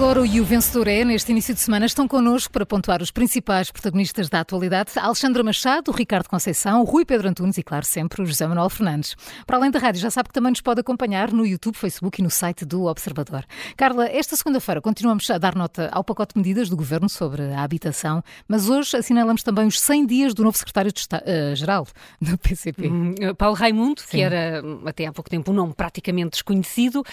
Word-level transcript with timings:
agora 0.00 0.22
o 0.22 0.24
E 0.24 0.40
o 0.40 0.44
Vencedor 0.46 0.88
é. 0.88 1.04
Neste 1.04 1.30
início 1.30 1.52
de 1.52 1.60
semana 1.60 1.84
estão 1.84 2.08
connosco 2.08 2.50
para 2.50 2.64
pontuar 2.64 3.02
os 3.02 3.10
principais 3.10 3.70
protagonistas 3.70 4.30
da 4.30 4.40
atualidade. 4.40 4.92
Alexandra 4.96 5.42
Machado, 5.42 5.92
Ricardo 5.92 6.26
Conceição, 6.26 6.82
Rui 6.84 7.04
Pedro 7.04 7.28
Antunes 7.28 7.58
e, 7.58 7.62
claro, 7.62 7.84
sempre 7.84 8.22
o 8.22 8.24
José 8.24 8.46
Manuel 8.46 8.70
Fernandes. 8.70 9.14
Para 9.46 9.58
além 9.58 9.70
da 9.70 9.78
rádio, 9.78 10.00
já 10.00 10.10
sabe 10.10 10.30
que 10.30 10.32
também 10.32 10.52
nos 10.52 10.62
pode 10.62 10.80
acompanhar 10.80 11.30
no 11.30 11.44
YouTube, 11.44 11.74
Facebook 11.74 12.18
e 12.18 12.24
no 12.24 12.30
site 12.30 12.64
do 12.64 12.86
Observador. 12.86 13.44
Carla, 13.76 14.06
esta 14.06 14.34
segunda-feira 14.36 14.80
continuamos 14.80 15.28
a 15.28 15.36
dar 15.36 15.54
nota 15.54 15.90
ao 15.92 16.02
pacote 16.02 16.32
de 16.32 16.40
medidas 16.40 16.70
do 16.70 16.78
Governo 16.78 17.10
sobre 17.10 17.52
a 17.52 17.62
habitação, 17.62 18.24
mas 18.48 18.70
hoje 18.70 18.96
assinalamos 18.96 19.42
também 19.42 19.66
os 19.66 19.78
100 19.78 20.06
dias 20.06 20.32
do 20.32 20.42
novo 20.42 20.56
secretário-geral 20.56 21.82
uh, 21.82 22.24
do 22.24 22.38
PCP. 22.38 22.88
Hum, 22.88 23.14
Paulo 23.36 23.54
Raimundo, 23.54 24.00
Sim. 24.00 24.08
que 24.08 24.22
era 24.22 24.62
até 24.86 25.04
há 25.04 25.12
pouco 25.12 25.28
tempo 25.28 25.50
um 25.50 25.54
nome 25.54 25.74
praticamente 25.74 26.30
desconhecido. 26.30 27.04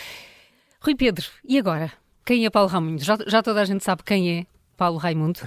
Rui 0.80 0.96
Pedro, 0.96 1.26
e 1.44 1.60
agora? 1.60 1.92
Quem 2.28 2.46
é 2.46 2.50
Paulo 2.50 2.68
Raimundo? 2.70 3.02
Já, 3.02 3.18
já 3.26 3.42
toda 3.42 3.62
a 3.62 3.64
gente 3.64 3.86
sabe 3.86 4.04
quem 4.04 4.40
é 4.40 4.46
Paulo 4.76 4.98
Raimundo? 4.98 5.40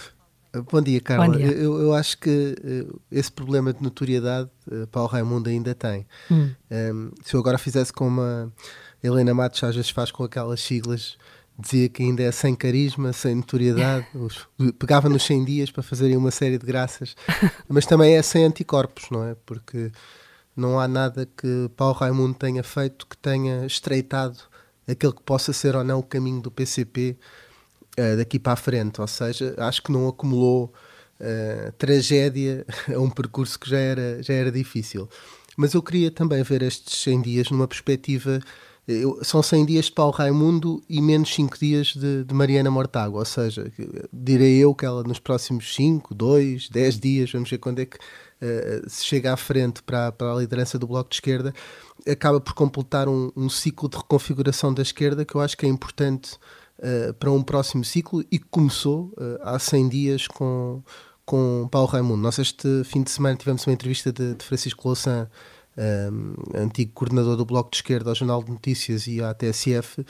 Bom 0.73 0.80
dia, 0.80 0.98
Carla. 0.98 1.27
Bom 1.27 1.37
dia. 1.37 1.48
Eu, 1.48 1.79
eu, 1.79 1.95
acho 1.95 2.16
que 2.16 2.57
uh, 2.59 3.01
esse 3.12 3.30
problema 3.30 3.71
de 3.71 3.83
notoriedade 3.83 4.48
uh, 4.66 4.87
Paulo 4.87 5.07
Raimundo 5.07 5.51
ainda 5.51 5.74
tem. 5.74 6.07
Hum. 6.30 6.51
Um, 6.71 7.11
se 7.23 7.35
eu 7.37 7.41
agora 7.41 7.59
fizesse 7.59 7.93
como 7.93 8.23
a 8.23 8.48
Helena 9.02 9.35
Matos 9.35 9.62
às 9.62 9.77
vezes 9.77 9.91
faz 9.91 10.11
com 10.11 10.24
aquelas 10.24 10.62
siglas, 10.62 11.19
dizia 11.59 11.87
que 11.91 12.02
ainda 12.02 12.23
é 12.23 12.33
sem 12.33 12.55
carisma, 12.55 13.12
sem 13.12 13.35
notoriedade, 13.35 14.07
os, 14.16 14.49
pegava 14.79 15.10
nos 15.10 15.23
100 15.24 15.45
dias 15.45 15.71
para 15.71 15.83
fazerem 15.83 16.16
uma 16.16 16.30
série 16.30 16.57
de 16.57 16.65
graças, 16.65 17.15
mas 17.69 17.85
também 17.85 18.16
é 18.16 18.23
sem 18.23 18.43
anticorpos, 18.43 19.10
não 19.10 19.23
é? 19.23 19.37
Porque 19.45 19.93
não 20.57 20.80
há 20.80 20.88
nada 20.88 21.29
que 21.37 21.71
Paulo 21.77 21.95
Raimundo 21.95 22.38
tenha 22.38 22.62
feito 22.62 23.07
que 23.07 23.18
tenha 23.18 23.66
estreitado 23.66 24.38
aquele 24.91 25.13
que 25.13 25.23
possa 25.23 25.52
ser 25.52 25.77
ou 25.77 25.85
não 25.85 26.01
o 26.01 26.02
caminho 26.02 26.41
do 26.41 26.51
PCP 26.51 27.16
uh, 27.16 28.01
eh, 28.01 28.16
daqui 28.16 28.38
para 28.38 28.52
a 28.52 28.57
frente. 28.57 29.01
Ou 29.01 29.07
seja, 29.07 29.55
acho 29.59 29.83
que 29.83 29.93
não 29.93 30.09
acumulou 30.09 30.73
uh, 31.21 31.73
tragédia 31.73 32.65
a 32.95 32.99
um 32.99 33.11
percurso 33.11 33.59
que 33.59 33.68
já 33.71 33.79
era, 33.79 34.23
já 34.23 34.35
era 34.35 34.51
difícil. 34.51 35.09
Mas 35.57 35.74
eu 35.74 35.83
queria 35.83 36.11
também 36.11 36.43
ver 36.43 36.63
estes 36.63 37.02
100 37.02 37.23
dias 37.23 37.51
numa 37.51 37.68
perspectiva. 37.68 38.41
Eu, 38.91 39.23
são 39.23 39.41
100 39.41 39.66
dias 39.66 39.85
de 39.85 39.93
Paulo 39.93 40.13
Raimundo 40.13 40.83
e 40.88 41.01
menos 41.01 41.33
5 41.33 41.57
dias 41.59 41.88
de, 41.88 42.24
de 42.24 42.35
Mariana 42.35 42.71
Mortágua, 42.71 43.21
ou 43.21 43.24
seja, 43.24 43.71
direi 44.13 44.59
eu 44.59 44.74
que 44.74 44.85
ela 44.85 45.05
nos 45.05 45.21
próximos 45.21 45.73
5, 45.74 46.13
2, 46.13 46.69
10 46.69 46.99
dias, 46.99 47.30
vamos 47.30 47.49
ver 47.49 47.59
quando 47.59 47.79
é 47.79 47.87
que 47.87 47.96
uh, 47.96 48.88
se 48.91 49.05
chega 49.05 49.33
à 49.33 49.37
frente 49.37 49.80
para, 49.83 50.11
para 50.11 50.33
a 50.33 50.37
liderança 50.37 50.77
do 50.77 50.88
Bloco 50.88 51.09
de 51.09 51.16
Esquerda, 51.16 51.55
acaba 52.09 52.41
por 52.41 52.52
completar 52.52 53.09
um, 53.09 53.30
um, 53.37 53.49
ciclo 53.49 53.88
de 53.88 53.96
reconfiguração 53.96 54.74
da 54.74 54.83
esquerda 54.83 55.24
que 55.24 55.37
eu 55.37 55.41
acho 55.41 55.57
que 55.57 55.66
é 55.66 55.68
importante 55.68 56.35
uh, 56.79 57.15
para 57.15 57.30
um 57.30 57.43
próximo 57.45 57.85
ciclo 57.85 58.24
e 58.30 58.41
que 58.41 58.46
começou 58.51 59.13
uh, 59.16 59.38
há 59.43 59.59
100 59.59 59.88
dias 59.88 60.27
com, 60.27 60.83
com 61.24 61.68
Paulo 61.71 61.87
Raimundo. 61.87 62.23
Nós 62.23 62.41
este 62.41 62.83
fim 62.85 63.05
de 63.05 63.11
semana 63.13 63.37
tivemos 63.37 63.65
uma 63.65 63.73
entrevista 63.73 64.12
de, 64.12 64.34
de 64.34 64.44
Francisco 64.44 64.88
Louçã 64.88 65.28
um, 65.76 66.34
antigo 66.54 66.93
coordenador 66.93 67.37
do 67.37 67.44
Bloco 67.44 67.71
de 67.71 67.76
Esquerda 67.76 68.10
ao 68.10 68.15
Jornal 68.15 68.43
de 68.43 68.50
Notícias 68.50 69.06
e 69.06 69.22
à 69.22 69.32
TSF, 69.32 70.00
uh, 70.00 70.04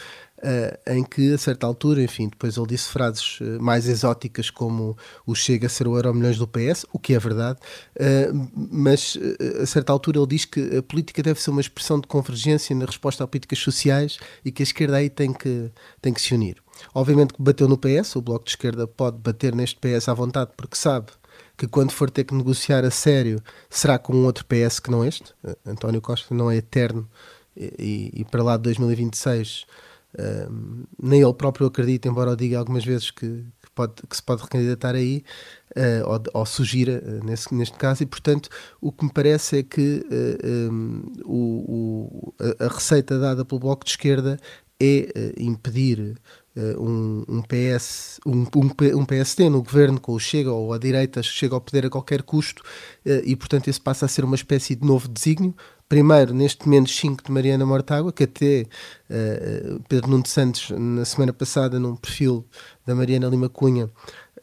em 0.87 1.05
que, 1.05 1.35
a 1.35 1.39
certa 1.39 1.67
altura, 1.67 2.03
enfim, 2.03 2.29
depois 2.29 2.57
ele 2.57 2.67
disse 2.67 2.89
frases 2.89 3.41
uh, 3.41 3.63
mais 3.63 3.87
exóticas 3.87 4.51
como 4.51 4.97
o 5.27 5.35
Chega 5.35 5.67
a 5.67 5.71
ser 5.71 5.87
o 5.87 5.97
euro 5.97 6.15
milhões 6.15 6.39
do 6.39 6.47
PS, 6.47 6.87
o 6.93 6.99
que 6.99 7.15
é 7.15 7.19
verdade, 7.19 7.59
uh, 7.97 8.51
mas 8.55 9.19
a 9.61 9.67
certa 9.67 9.93
altura 9.93 10.19
ele 10.19 10.27
diz 10.27 10.45
que 10.45 10.79
a 10.79 10.83
política 10.83 11.23
deve 11.23 11.41
ser 11.41 11.51
uma 11.51 11.61
expressão 11.61 12.01
de 12.01 12.07
convergência 12.07 12.75
na 12.75 12.85
resposta 12.85 13.25
a 13.25 13.27
políticas 13.27 13.59
sociais 13.59 14.19
e 14.45 14.51
que 14.51 14.63
a 14.63 14.65
esquerda 14.65 14.97
aí 14.97 15.11
tem 15.11 15.33
que, 15.33 15.71
tem 16.01 16.13
que 16.13 16.21
se 16.21 16.35
unir. 16.35 16.57
Obviamente 16.95 17.35
que 17.35 17.43
bateu 17.43 17.69
no 17.69 17.77
PS, 17.77 18.17
o 18.17 18.23
Bloco 18.23 18.45
de 18.45 18.53
Esquerda 18.53 18.87
pode 18.87 19.19
bater 19.19 19.55
neste 19.55 19.77
PS 19.77 20.09
à 20.09 20.15
vontade 20.15 20.53
porque 20.57 20.77
sabe 20.77 21.13
que 21.57 21.67
quando 21.67 21.93
for 21.93 22.11
ter 22.11 22.25
que 22.25 22.35
negociar 22.35 22.85
a 22.85 22.91
sério 22.91 23.43
será 23.69 23.99
com 23.99 24.15
um 24.15 24.25
outro 24.25 24.45
PS 24.45 24.81
que 24.81 24.91
não 24.91 25.05
este. 25.05 25.33
Uh, 25.45 25.57
António 25.67 26.01
Costa 26.01 26.35
não 26.35 26.51
é 26.51 26.57
eterno 26.57 27.09
e, 27.57 28.11
e 28.15 28.25
para 28.25 28.43
lá 28.43 28.57
de 28.57 28.65
2026 28.65 29.67
uh, 30.15 30.87
nem 31.03 31.23
ele 31.23 31.35
próprio 31.35 31.67
acredita, 31.67 32.09
embora 32.09 32.31
eu 32.31 32.37
diga 32.37 32.59
algumas 32.59 32.85
vezes 32.85 33.11
que, 33.11 33.27
que, 33.63 33.71
pode, 33.75 33.95
que 34.09 34.17
se 34.17 34.23
pode 34.23 34.43
recandidatar 34.43 34.95
aí 34.95 35.25
uh, 35.77 36.09
ou, 36.09 36.41
ou, 36.41 36.47
sugira 36.47 37.03
uh, 37.05 37.25
nesse, 37.25 37.55
neste 37.55 37.77
caso, 37.77 38.03
e 38.03 38.07
portanto 38.07 38.49
o 38.81 38.93
que 38.93 39.05
me 39.05 39.13
parece 39.13 39.59
é 39.59 39.63
que 39.63 40.05
um, 40.71 41.03
o, 41.25 41.35
o, 41.35 42.35
a, 42.61 42.67
a 42.67 42.69
receita 42.69 43.19
dada 43.19 43.45
pelo 43.45 43.61
Bloco 43.61 43.85
de 43.85 43.91
Esquerda 43.91 44.39
é 44.81 45.35
impedir 45.37 46.01
eh, 46.01 46.15
um, 46.57 47.25
um, 47.29 47.43
PS, 47.43 48.21
um, 48.27 48.45
um, 48.97 49.05
PSD 49.05 49.49
no 49.49 49.63
governo 49.63 50.01
com 50.01 50.13
o 50.13 50.19
Chega 50.19 50.53
ou 50.53 50.73
a 50.73 50.79
direita 50.79 51.23
chega 51.23 51.55
ao 51.55 51.61
poder 51.61 51.87
a 51.87 51.91
qualquer 51.91 52.23
custo 52.23 52.63
eh, 53.05 53.23
e, 53.25 53.37
portanto, 53.37 53.69
esse 53.69 53.81
passa 53.81 54.07
a 54.07 54.09
ser 54.09 54.25
uma 54.25 54.35
espécie 54.35 54.75
de 54.75 54.85
novo 54.85 55.09
desígnio. 55.09 55.55
Primeiro, 55.89 56.33
neste 56.33 56.69
menos 56.69 56.95
5 56.97 57.25
de 57.25 57.33
Mariana 57.33 57.67
Mortágua, 57.67 58.13
que 58.13 58.23
até 58.23 58.65
uh, 59.11 59.83
Pedro 59.89 60.09
Nuno 60.09 60.25
Santos, 60.25 60.71
na 60.71 61.05
semana 61.05 61.33
passada, 61.33 61.81
num 61.81 61.97
perfil 61.97 62.47
da 62.87 62.95
Mariana 62.95 63.27
Lima 63.27 63.49
Cunha, 63.49 63.91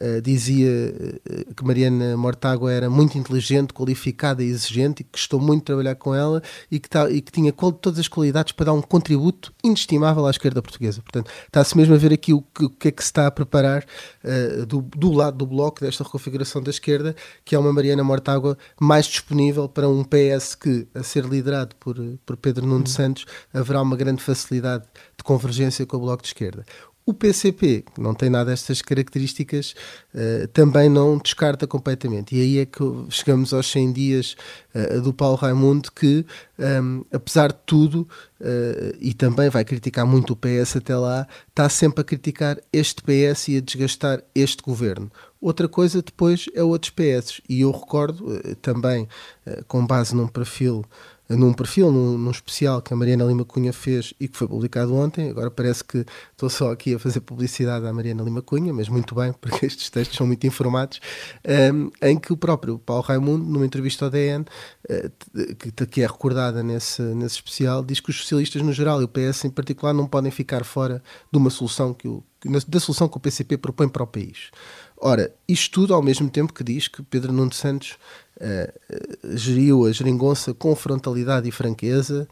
Uh, 0.00 0.22
dizia 0.22 0.70
uh, 0.70 1.54
que 1.54 1.64
Mariana 1.64 2.16
Mortágua 2.16 2.72
era 2.72 2.88
muito 2.88 3.18
inteligente, 3.18 3.72
qualificada 3.74 4.44
e 4.44 4.46
exigente 4.46 5.02
e 5.02 5.04
que 5.04 5.10
gostou 5.12 5.40
muito 5.40 5.62
de 5.62 5.64
trabalhar 5.66 5.96
com 5.96 6.14
ela 6.14 6.40
e 6.70 6.78
que, 6.78 6.88
tá, 6.88 7.10
e 7.10 7.20
que 7.20 7.32
tinha 7.32 7.52
todas 7.52 7.98
as 7.98 8.06
qualidades 8.06 8.52
para 8.52 8.66
dar 8.66 8.74
um 8.74 8.82
contributo 8.82 9.52
inestimável 9.62 10.26
à 10.26 10.30
esquerda 10.30 10.62
portuguesa. 10.62 11.02
Portanto, 11.02 11.30
está-se 11.46 11.76
mesmo 11.76 11.94
a 11.94 11.98
ver 11.98 12.12
aqui 12.12 12.32
o 12.32 12.42
que, 12.42 12.64
o 12.66 12.70
que, 12.70 12.88
é 12.88 12.90
que 12.92 13.02
se 13.02 13.08
está 13.08 13.26
a 13.26 13.30
preparar 13.30 13.84
uh, 14.24 14.66
do, 14.66 14.82
do, 14.82 15.12
lado 15.12 15.38
do 15.38 15.46
bloco 15.46 15.80
desta 15.80 16.04
reconfiguração 16.04 16.62
da 16.62 16.70
esquerda, 16.70 17.16
que 17.44 17.54
é 17.54 17.58
uma 17.58 17.72
Mariana 17.72 18.04
Mortágua 18.04 18.56
mais 18.80 19.06
disponível 19.06 19.68
para 19.68 19.88
um 19.88 20.04
PS 20.04 20.54
que, 20.54 20.86
a 20.94 21.02
ser 21.02 21.24
liderado 21.24 21.74
por, 21.76 21.96
por 22.24 22.36
Pedro 22.36 22.64
Nuno 22.64 22.80
uhum. 22.80 22.86
Santos, 22.86 23.26
haverá 23.52 23.82
uma 23.82 23.96
grande 23.96 24.22
facilidade 24.22 24.84
de 25.16 25.24
convergência 25.24 25.84
com 25.84 25.96
o 25.96 26.00
bloco 26.00 26.22
de 26.22 26.28
esquerda. 26.28 26.64
O 27.08 27.14
PCP, 27.14 27.86
que 27.94 28.02
não 28.02 28.12
tem 28.12 28.28
nada 28.28 28.50
destas 28.50 28.82
características, 28.82 29.74
uh, 30.14 30.46
também 30.48 30.90
não 30.90 31.16
descarta 31.16 31.66
completamente. 31.66 32.36
E 32.36 32.40
aí 32.42 32.58
é 32.58 32.66
que 32.66 32.82
chegamos 33.08 33.54
aos 33.54 33.66
100 33.72 33.92
dias 33.94 34.36
uh, 34.74 35.00
do 35.00 35.10
Paulo 35.14 35.34
Raimundo, 35.34 35.90
que, 35.90 36.26
um, 36.58 36.62
ehm, 36.62 37.00
apesar 37.10 37.48
de 37.48 37.60
tudo, 37.64 38.06
uh, 38.42 38.94
e 39.00 39.14
também 39.14 39.48
vai 39.48 39.64
criticar 39.64 40.06
muito 40.06 40.34
o 40.34 40.36
PS 40.36 40.76
até 40.76 40.94
lá, 40.94 41.26
está 41.48 41.66
sempre 41.70 42.02
a 42.02 42.04
criticar 42.04 42.58
este 42.70 43.02
PS 43.02 43.48
e 43.48 43.56
a 43.56 43.60
desgastar 43.62 44.22
este 44.34 44.62
governo. 44.62 45.10
Outra 45.40 45.66
coisa 45.66 46.02
depois 46.02 46.44
é 46.54 46.62
outros 46.62 46.90
PS. 46.90 47.40
E 47.48 47.62
eu 47.62 47.70
recordo 47.70 48.38
também, 48.60 49.08
com 49.66 49.86
base 49.86 50.14
num 50.14 50.26
perfil 50.26 50.84
num 51.28 51.52
perfil, 51.52 51.92
num, 51.92 52.16
num, 52.16 52.30
especial 52.30 52.80
que 52.80 52.92
a 52.92 52.96
Mariana 52.96 53.24
Lima 53.24 53.44
Cunha 53.44 53.72
fez 53.72 54.14
e 54.18 54.28
que 54.28 54.36
foi 54.36 54.48
publicado 54.48 54.94
ontem. 54.94 55.28
Agora 55.28 55.50
parece 55.50 55.84
que 55.84 56.04
estou 56.32 56.48
só 56.48 56.72
aqui 56.72 56.94
a 56.94 56.98
fazer 56.98 57.20
publicidade 57.20 57.86
à 57.86 57.92
Mariana 57.92 58.22
Lima 58.22 58.40
Cunha, 58.40 58.72
mas 58.72 58.88
muito 58.88 59.14
bem, 59.14 59.32
porque 59.32 59.64
estes 59.66 59.90
textos 59.90 60.16
são 60.16 60.26
muito 60.26 60.46
informados, 60.46 61.00
um, 61.72 61.90
em 62.00 62.18
que 62.18 62.32
o 62.32 62.36
próprio 62.36 62.78
Paulo 62.78 63.02
Raimundo, 63.02 63.44
numa 63.44 63.66
entrevista 63.66 64.06
ao 64.06 64.10
DN, 64.10 64.42
uh, 64.42 64.46
eh, 64.90 65.54
que, 65.54 65.86
que, 65.86 66.02
é 66.02 66.06
recordada 66.06 66.62
nesse, 66.62 67.02
nesse 67.02 67.36
especial, 67.36 67.84
diz 67.84 68.00
que 68.00 68.10
os 68.10 68.16
socialistas 68.16 68.62
no 68.62 68.72
geral 68.72 69.00
e 69.02 69.04
o 69.04 69.08
PS 69.08 69.44
em 69.44 69.50
particular 69.50 69.92
não 69.92 70.06
podem 70.06 70.30
ficar 70.30 70.64
fora 70.64 71.02
de 71.30 71.38
uma 71.38 71.50
solução 71.50 71.92
que 71.92 72.08
o, 72.08 72.24
da 72.66 72.80
solução 72.80 73.08
que 73.08 73.16
o 73.16 73.20
PCP 73.20 73.56
propõe 73.56 73.88
para 73.88 74.02
o 74.02 74.06
país. 74.06 74.50
Ora, 75.00 75.32
isto 75.46 75.80
tudo 75.80 75.94
ao 75.94 76.02
mesmo 76.02 76.28
tempo 76.28 76.52
que 76.52 76.64
diz 76.64 76.88
que 76.88 77.02
Pedro 77.02 77.32
Nuno 77.32 77.52
Santos 77.52 77.96
uh, 78.40 79.36
geriu 79.36 79.86
a 79.86 79.92
geringonça 79.92 80.54
com 80.54 80.74
frontalidade 80.74 81.48
e 81.48 81.52
franqueza, 81.52 82.28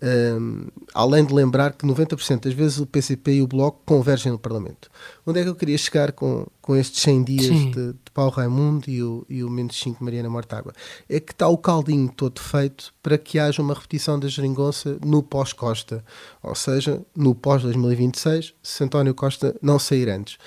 um, 0.00 0.66
além 0.94 1.24
de 1.24 1.34
lembrar 1.34 1.72
que 1.72 1.84
90% 1.84 2.44
das 2.44 2.54
vezes 2.54 2.78
o 2.78 2.86
PCP 2.86 3.34
e 3.34 3.42
o 3.42 3.46
Bloco 3.46 3.80
convergem 3.84 4.30
no 4.30 4.38
Parlamento. 4.38 4.88
Onde 5.26 5.40
é 5.40 5.42
que 5.42 5.48
eu 5.48 5.54
queria 5.54 5.76
chegar 5.76 6.12
com, 6.12 6.46
com 6.62 6.76
estes 6.76 7.00
100 7.02 7.24
dias 7.24 7.46
de, 7.46 7.92
de, 7.92 7.94
Paulo 8.14 8.30
Raimundo 8.30 8.88
e 8.88 9.02
o, 9.02 9.26
e 9.28 9.42
o 9.42 9.50
menos 9.50 9.78
5 9.80 9.98
de 9.98 10.04
Mariana 10.04 10.30
Mortágua? 10.30 10.72
É 11.08 11.18
que 11.18 11.32
está 11.32 11.48
o 11.48 11.58
caldinho 11.58 12.08
todo 12.08 12.40
feito 12.40 12.92
para 13.02 13.18
que 13.18 13.38
haja 13.38 13.60
uma 13.60 13.74
repetição 13.74 14.18
da 14.18 14.28
geringonça 14.28 14.98
no 15.04 15.22
pós-Costa, 15.22 16.04
ou 16.42 16.54
seja, 16.54 17.02
no 17.16 17.34
pós-2026, 17.34 18.54
se 18.62 18.84
António 18.84 19.14
Costa 19.14 19.56
não 19.60 19.78
sair 19.78 20.08
antes. 20.08 20.38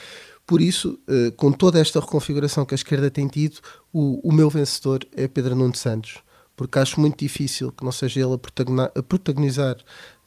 Por 0.52 0.60
isso, 0.60 1.00
uh, 1.08 1.32
com 1.38 1.50
toda 1.50 1.80
esta 1.80 2.02
reconfiguração 2.02 2.66
que 2.66 2.74
a 2.74 2.76
esquerda 2.76 3.10
tem 3.10 3.26
tido, 3.26 3.60
o, 3.94 4.20
o 4.22 4.34
meu 4.34 4.50
vencedor 4.50 5.00
é 5.16 5.26
Pedro 5.26 5.56
Nuno 5.56 5.74
Santos, 5.74 6.18
porque 6.58 6.78
acho 6.78 7.00
muito 7.00 7.18
difícil 7.20 7.72
que 7.72 7.86
não 7.86 7.92
seja 7.94 8.20
ele 8.20 8.34
a, 8.34 9.02
protagonizar 9.02 9.78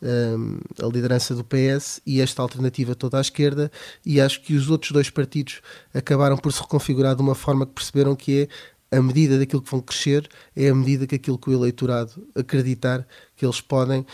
um, 0.01 0.61
a 0.83 0.87
liderança 0.87 1.35
do 1.35 1.45
PS 1.45 2.01
e 2.07 2.23
esta 2.23 2.41
alternativa 2.41 2.95
toda 2.95 3.19
à 3.19 3.21
esquerda, 3.21 3.71
e 4.03 4.19
acho 4.19 4.41
que 4.41 4.55
os 4.55 4.71
outros 4.71 4.93
dois 4.93 5.11
partidos 5.11 5.61
acabaram 5.93 6.39
por 6.39 6.51
se 6.55 6.63
reconfigurar 6.63 7.15
de 7.15 7.21
uma 7.21 7.35
forma 7.35 7.67
que 7.67 7.75
perceberam 7.75 8.17
que 8.17 8.49
é 8.91 8.97
a 8.97 9.03
medida 9.03 9.39
daquilo 9.39 9.61
que 9.61 9.71
vão 9.71 9.81
crescer, 9.83 10.27
é 10.57 10.71
a 10.71 10.75
medida 10.75 11.07
que 11.07 11.17
aquilo 11.17 11.37
que 11.37 11.51
o 11.51 11.53
eleitorado 11.53 12.27
acreditar 12.35 13.07
que 13.37 13.45
eles 13.45 13.61
podem 13.61 14.07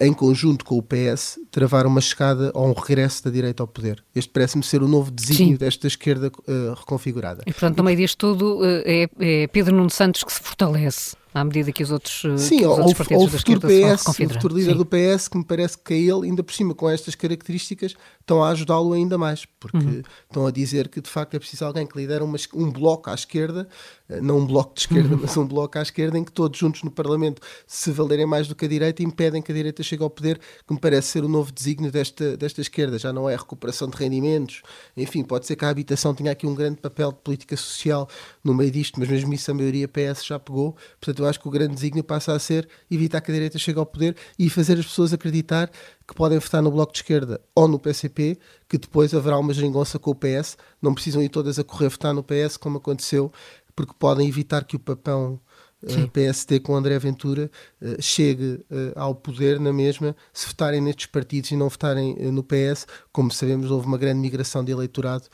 em 0.00 0.12
conjunto 0.12 0.64
com 0.64 0.78
o 0.78 0.82
PS, 0.82 1.38
travar 1.50 1.86
uma 1.86 2.00
chegada 2.00 2.50
ou 2.54 2.68
um 2.68 2.72
regresso 2.72 3.24
da 3.24 3.30
direita 3.30 3.62
ao 3.62 3.66
poder. 3.66 4.02
Este 4.14 4.30
parece-me 4.30 4.62
ser 4.62 4.82
o 4.82 4.88
novo 4.88 5.10
desígnio 5.10 5.58
desta 5.58 5.86
esquerda 5.86 6.28
uh, 6.28 6.74
reconfigurada. 6.74 7.42
E, 7.46 7.52
portanto, 7.52 7.78
no 7.78 7.84
meio 7.84 7.96
disto 7.96 8.18
tudo, 8.18 8.60
uh, 8.60 8.82
é, 8.84 9.08
é 9.18 9.46
Pedro 9.48 9.74
Nuno 9.74 9.90
Santos 9.90 10.24
que 10.24 10.32
se 10.32 10.40
fortalece 10.40 11.16
à 11.34 11.44
medida 11.44 11.72
que 11.72 11.82
os 11.82 11.90
outros, 11.90 12.22
Sim, 12.40 12.58
que 12.58 12.64
os 12.64 12.78
outros 12.78 12.94
partidos 12.94 13.22
ou 13.22 13.28
o 13.28 13.30
futuro 13.30 13.60
PS, 13.60 14.06
o 14.06 14.28
futuro 14.28 14.56
líder 14.56 14.70
Sim. 14.70 14.78
do 14.78 14.86
PS, 14.86 15.26
que 15.26 15.36
me 15.36 15.44
parece 15.44 15.76
que 15.76 15.92
ele, 15.92 16.28
ainda 16.28 16.44
por 16.44 16.54
cima, 16.54 16.76
com 16.76 16.88
estas 16.88 17.16
características, 17.16 17.96
estão 18.20 18.42
a 18.42 18.50
ajudá-lo 18.50 18.92
ainda 18.92 19.18
mais, 19.18 19.44
porque 19.58 19.76
uhum. 19.76 20.02
estão 20.28 20.46
a 20.46 20.52
dizer 20.52 20.88
que 20.88 21.00
de 21.00 21.10
facto 21.10 21.34
é 21.34 21.38
preciso 21.40 21.64
alguém 21.64 21.88
que 21.88 21.98
lidera 21.98 22.24
uma, 22.24 22.36
um 22.54 22.70
bloco 22.70 23.10
à 23.10 23.14
esquerda, 23.14 23.68
eh, 24.08 24.20
não 24.20 24.38
um 24.38 24.46
bloco 24.46 24.74
de 24.74 24.82
esquerda, 24.82 25.12
uhum. 25.12 25.20
mas 25.22 25.36
um 25.36 25.44
bloco 25.44 25.76
à 25.76 25.82
esquerda, 25.82 26.16
em 26.16 26.22
que 26.22 26.30
todos 26.30 26.56
juntos 26.56 26.84
no 26.84 26.90
Parlamento 26.90 27.42
se 27.66 27.90
valerem 27.90 28.26
mais 28.26 28.46
do 28.46 28.54
que 28.54 28.64
a 28.64 28.68
direita 28.68 29.02
e 29.02 29.04
impedem 29.04 29.42
que 29.42 29.50
a 29.50 29.54
direita 29.54 29.82
chegue 29.82 30.04
ao 30.04 30.10
poder, 30.10 30.38
que 30.38 30.72
me 30.72 30.78
parece 30.78 31.08
ser 31.08 31.24
o 31.24 31.28
novo 31.28 31.50
desígnio 31.50 31.90
desta, 31.90 32.36
desta 32.36 32.60
esquerda. 32.60 32.96
Já 32.96 33.12
não 33.12 33.28
é 33.28 33.34
a 33.34 33.38
recuperação 33.38 33.88
de 33.88 33.96
rendimentos, 33.96 34.62
enfim, 34.96 35.24
pode 35.24 35.46
ser 35.46 35.56
que 35.56 35.64
a 35.64 35.68
habitação 35.68 36.14
tenha 36.14 36.30
aqui 36.30 36.46
um 36.46 36.54
grande 36.54 36.76
papel 36.76 37.10
de 37.10 37.18
política 37.18 37.56
social 37.56 38.08
no 38.44 38.52
meio 38.52 38.70
disto, 38.70 39.00
mas 39.00 39.08
mesmo 39.08 39.32
isso 39.32 39.50
a 39.50 39.54
maioria 39.54 39.88
PS 39.88 40.24
já 40.24 40.38
pegou. 40.38 40.76
Portanto, 41.00 41.22
eu 41.22 41.26
acho 41.28 41.40
que 41.40 41.48
o 41.48 41.50
grande 41.50 41.74
desígnio 41.74 42.04
passa 42.04 42.34
a 42.34 42.38
ser 42.38 42.68
evitar 42.90 43.22
que 43.22 43.30
a 43.30 43.34
direita 43.34 43.58
chegue 43.58 43.78
ao 43.78 43.86
poder 43.86 44.14
e 44.38 44.50
fazer 44.50 44.78
as 44.78 44.84
pessoas 44.84 45.14
acreditar 45.14 45.70
que 46.06 46.14
podem 46.14 46.38
votar 46.38 46.62
no 46.62 46.70
Bloco 46.70 46.92
de 46.92 46.98
Esquerda 46.98 47.40
ou 47.54 47.66
no 47.66 47.78
PCP, 47.78 48.38
que 48.68 48.76
depois 48.76 49.14
haverá 49.14 49.38
uma 49.38 49.54
geringonça 49.54 49.98
com 49.98 50.10
o 50.10 50.14
PS. 50.14 50.58
Não 50.82 50.92
precisam 50.92 51.22
ir 51.22 51.30
todas 51.30 51.58
a 51.58 51.64
correr 51.64 51.88
votar 51.88 52.12
no 52.12 52.22
PS, 52.22 52.58
como 52.58 52.76
aconteceu, 52.76 53.32
porque 53.74 53.94
podem 53.98 54.28
evitar 54.28 54.64
que 54.64 54.76
o 54.76 54.78
papão 54.80 55.40
uh, 55.88 56.00
eh, 56.00 56.06
PSD 56.06 56.60
com 56.60 56.74
André 56.74 56.98
Ventura 56.98 57.50
uh, 57.80 58.00
chegue 58.00 58.64
uh, 58.70 58.92
ao 58.96 59.14
poder 59.14 59.60
na 59.60 59.72
mesma 59.72 60.16
se 60.32 60.46
votarem 60.46 60.80
nestes 60.80 61.06
partidos 61.06 61.50
e 61.50 61.56
não 61.56 61.68
votarem 61.68 62.16
no 62.32 62.42
PS. 62.42 62.86
Como 63.12 63.30
sabemos, 63.30 63.70
houve 63.70 63.86
uma 63.86 63.98
grande 63.98 64.20
migração 64.20 64.64
de 64.64 64.72
eleitorado, 64.72 65.24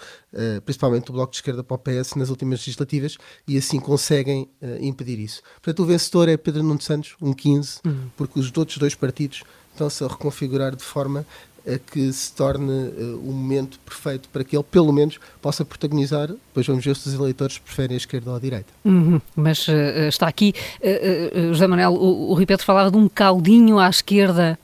principalmente 0.64 1.06
do 1.06 1.12
Bloco 1.12 1.32
de 1.32 1.38
Esquerda 1.38 1.64
para 1.64 1.74
o 1.74 1.78
PS 1.78 2.14
nas 2.14 2.28
últimas 2.28 2.60
legislativas, 2.60 3.16
e 3.48 3.56
assim 3.56 3.80
conseguem 3.80 4.48
impedir 4.80 5.18
isso. 5.18 5.42
Portanto, 5.54 5.82
o 5.82 5.86
vencedor 5.86 6.28
é 6.28 6.36
Pedro 6.36 6.62
Nuno 6.62 6.80
Santos, 6.80 7.16
um 7.20 7.32
15, 7.32 7.80
uhum. 7.86 8.10
porque 8.16 8.38
os 8.38 8.52
outros 8.56 8.76
dois 8.78 8.94
partidos 8.94 9.42
estão-se 9.72 10.04
a 10.04 10.08
reconfigurar 10.08 10.76
de 10.76 10.82
forma 10.82 11.24
a 11.66 11.78
que 11.78 12.12
se 12.12 12.32
torne 12.32 12.72
uh, 12.72 13.20
o 13.22 13.32
momento 13.32 13.78
perfeito 13.80 14.28
para 14.28 14.44
que 14.44 14.56
ele, 14.56 14.64
pelo 14.64 14.92
menos, 14.92 15.18
possa 15.40 15.64
protagonizar. 15.64 16.28
Depois 16.28 16.66
vamos 16.66 16.84
ver 16.84 16.96
se 16.96 17.08
os 17.08 17.14
eleitores 17.14 17.58
preferem 17.58 17.94
a 17.94 17.98
esquerda 17.98 18.30
ou 18.30 18.36
a 18.36 18.40
direita. 18.40 18.68
Uhum, 18.84 19.20
mas 19.36 19.66
uh, 19.68 19.72
está 20.08 20.26
aqui, 20.26 20.54
uh, 20.80 21.52
José 21.52 21.66
Manuel, 21.66 21.92
o, 21.92 22.30
o 22.30 22.34
Rui 22.34 22.46
Pedro 22.46 22.64
falava 22.64 22.90
de 22.90 22.96
um 22.96 23.08
caldinho 23.08 23.78
à 23.78 23.88
esquerda 23.88 24.58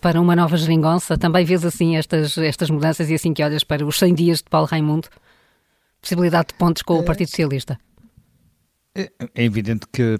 para 0.00 0.20
uma 0.20 0.36
nova 0.36 0.56
geringonça. 0.56 1.18
Também 1.18 1.44
vês 1.44 1.64
assim 1.64 1.96
estas, 1.96 2.36
estas 2.38 2.70
mudanças 2.70 3.10
e 3.10 3.14
assim 3.14 3.32
que 3.32 3.42
olhas 3.42 3.64
para 3.64 3.84
os 3.84 3.98
100 3.98 4.14
dias 4.14 4.38
de 4.38 4.44
Paulo 4.44 4.66
Raimundo? 4.66 5.08
Possibilidade 6.00 6.48
de 6.48 6.54
pontos 6.54 6.82
com 6.82 6.98
o 6.98 7.04
Partido 7.04 7.28
Socialista? 7.28 7.78
É, 9.34 9.44
evidente 9.44 9.86
que 9.92 10.16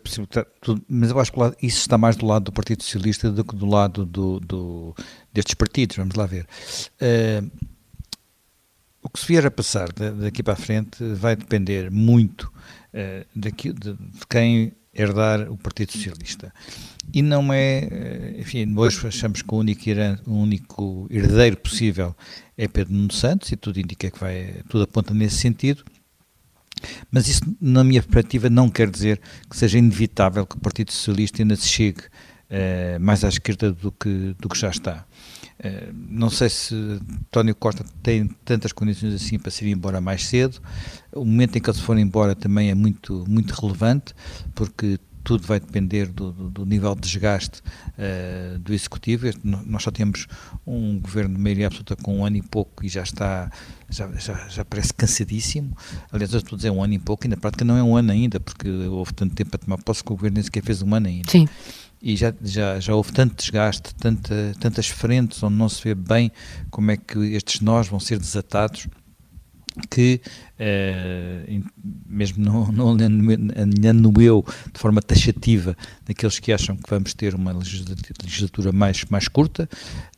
mas 0.89 1.11
eu 1.11 1.19
acho 1.19 1.33
que 1.33 1.67
isso 1.67 1.81
está 1.81 1.99
mais 1.99 2.17
do 2.17 2.27
lado 2.27 2.45
do 2.45 2.53
Partido 2.53 2.83
Socialista 2.83 3.31
do 3.31 3.45
que 3.45 3.57
do 3.57 3.67
lado 3.67 4.07
do, 4.07 4.41
do 4.41 4.95
destes 5.33 5.55
partidos, 5.55 5.97
vamos 5.97 6.15
lá 6.15 6.27
ver. 6.27 6.47
Uh, 7.01 7.51
o 9.03 9.09
que 9.09 9.19
se 9.19 9.27
vier 9.27 9.47
a 9.47 9.51
passar 9.51 9.91
daqui 9.93 10.43
para 10.43 10.53
a 10.53 10.57
frente 10.57 11.03
vai 11.15 11.35
depender 11.35 11.91
muito 11.91 12.53
uh, 12.95 13.27
daqui, 13.35 13.73
de, 13.73 13.95
de, 13.95 14.27
quem 14.29 14.73
herdar 14.93 15.51
o 15.51 15.57
Partido 15.57 15.93
Socialista. 15.93 16.53
E 17.13 17.23
não 17.23 17.53
é, 17.53 17.89
eh, 17.91 18.37
enfim, 18.39 18.75
hoje 18.77 19.07
achamos 19.07 19.41
que 19.41 19.55
o 19.55 19.59
único, 19.59 19.83
o 20.27 20.33
único 20.33 21.07
herdeiro 21.11 21.57
possível 21.57 22.15
é 22.57 22.69
Pedro 22.69 22.93
Nuno 22.93 23.13
Santos 23.13 23.51
e 23.53 23.57
tudo 23.57 23.81
indica 23.81 24.11
que 24.11 24.19
vai, 24.19 24.63
tudo 24.69 24.85
aponta 24.85 25.15
nesse 25.15 25.37
sentido. 25.37 25.85
Mas 27.11 27.29
isso, 27.29 27.43
na 27.61 27.85
minha 27.85 28.03
perspectiva, 28.03 28.49
não 28.51 28.69
quer 28.69 28.91
dizer 28.91 29.21
que 29.49 29.57
seja 29.57 29.79
inevitável 29.79 30.47
que 30.47 30.57
o 30.57 30.61
Partido 30.61 30.93
Socialista 30.93 31.43
ainda 31.43 31.57
se 31.57 31.69
chegue 31.69 32.01
uh, 32.01 33.01
mais 33.01 33.25
à 33.25 33.29
esquerda 33.29 33.73
do 33.73 33.93
que, 33.93 34.35
do 34.39 34.49
que 34.49 34.59
já 34.59 34.71
está. 34.71 35.05
Uh, 35.59 35.95
não 36.09 36.31
sei 36.31 36.49
se 36.49 36.75
António 36.75 37.55
Costa 37.55 37.85
tem 38.03 38.29
tantas 38.45 38.73
condições 38.73 39.15
assim 39.15 39.39
para 39.39 39.51
se 39.51 39.65
ir 39.65 39.73
embora 39.73 40.01
mais 40.01 40.27
cedo. 40.27 40.61
O 41.13 41.25
momento 41.25 41.57
em 41.57 41.61
que 41.61 41.69
ele 41.69 41.77
se 41.77 41.83
for 41.83 41.99
embora 41.99 42.35
também 42.35 42.71
é 42.71 42.75
muito, 42.75 43.25
muito 43.29 43.53
relevante, 43.53 44.15
porque 44.55 44.99
tudo 45.23 45.47
vai 45.47 45.61
depender 45.61 46.07
do, 46.07 46.33
do, 46.33 46.51
do 46.51 46.67
nível 46.67 46.95
de 46.95 47.03
desgaste 47.03 47.61
uh, 47.61 48.59
do 48.59 48.73
Executivo. 48.73 49.27
Nós 49.43 49.83
só 49.83 49.91
temos 49.91 50.27
um 50.67 50.99
governo 50.99 51.37
de 51.37 51.41
maioria 51.41 51.67
absoluta 51.67 51.97
com 51.97 52.19
um 52.19 52.25
ano 52.25 52.37
e 52.37 52.43
pouco 52.43 52.85
e 52.85 52.89
já 52.89 53.03
está, 53.03 53.51
já, 53.89 54.11
já, 54.13 54.49
já 54.49 54.65
parece 54.65 54.93
cansadíssimo. 54.95 55.77
Aliás, 56.11 56.33
eu 56.33 56.39
estou 56.39 56.57
a 56.57 56.59
dizer 56.59 56.71
um 56.71 56.83
ano 56.83 56.95
e 56.95 56.99
pouco 56.99 57.27
e 57.27 57.29
na 57.29 57.37
prática 57.37 57.65
não 57.65 57.77
é 57.77 57.83
um 57.83 57.97
ano 57.97 58.13
ainda, 58.13 58.41
porque 58.41 58.69
houve 58.69 59.13
tanto 59.15 59.35
tempo 59.35 59.55
a 59.55 59.59
tomar 59.59 59.79
posse 59.79 60.03
que 60.03 60.13
o 60.13 60.17
governo 60.17 60.35
nem 60.35 60.43
sequer 60.43 60.63
fez 60.63 60.83
um 60.83 60.95
ano 60.95 61.09
ainda. 61.09 61.31
Sim. 61.31 61.49
E 62.03 62.17
já, 62.17 62.33
já, 62.41 62.81
já 62.81 62.95
houve 62.95 63.13
tanto 63.13 63.37
desgaste, 63.37 63.95
tanta, 63.95 64.55
tantas 64.59 64.89
frentes 64.89 65.43
onde 65.43 65.57
não 65.57 65.69
se 65.69 65.83
vê 65.85 65.95
bem 65.95 66.33
como 66.71 66.91
é 66.91 66.97
que 66.97 67.19
estes 67.35 67.61
nós 67.61 67.89
vão 67.89 68.01
ser 68.01 68.19
desatados 68.19 68.89
que, 69.81 70.21
uh, 70.59 71.65
mesmo 72.07 72.45
não, 72.45 72.73
não 72.73 72.91
alinhando 72.91 74.21
eu 74.21 74.45
de 74.73 74.79
forma 74.79 75.01
taxativa 75.01 75.77
daqueles 76.07 76.39
que 76.39 76.53
acham 76.53 76.77
que 76.77 76.89
vamos 76.89 77.15
ter 77.15 77.35
uma 77.35 77.53
legislatura 77.53 78.73
mais, 78.73 79.05
mais 79.07 79.29
curta, 79.29 79.69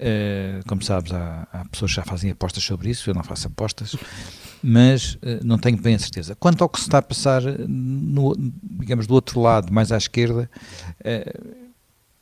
uh, 0.01 0.67
como 0.67 0.83
sabes, 0.83 1.13
há, 1.13 1.47
há, 1.53 1.65
pessoas 1.67 1.93
que 1.93 1.97
já 1.97 2.05
fazem 2.05 2.31
apostas 2.31 2.63
sobre 2.63 2.91
isso, 2.91 3.09
eu 3.09 3.15
não 3.15 3.25
faço 3.25 3.47
apostas, 3.47 3.97
mas 4.63 5.15
uh, 5.15 5.45
não 5.45 5.59
tenho 5.59 5.81
bem 5.81 5.95
a 5.95 5.99
certeza. 5.99 6.35
Quanto 6.35 6.63
ao 6.63 6.69
que 6.69 6.79
se 6.79 6.87
está 6.87 6.99
a 6.99 7.03
passar, 7.03 7.43
no, 7.69 8.35
digamos, 8.63 9.07
do 9.07 9.15
outro 9.15 9.41
lado, 9.41 9.73
mais 9.73 9.93
à 9.93 9.97
esquerda, 9.97 10.51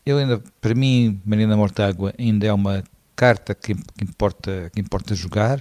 eu 0.05 0.19
ainda, 0.19 0.43
para 0.61 0.75
mim, 0.75 1.21
Marina 1.25 1.57
Mortágua 1.57 2.15
ainda 2.19 2.47
é 2.47 2.53
uma 2.53 2.83
carta 3.21 3.55
que, 3.55 3.75
que, 3.75 4.05
importa, 4.05 4.71
que 4.75 4.81
importa 4.81 5.15
jogar. 5.15 5.59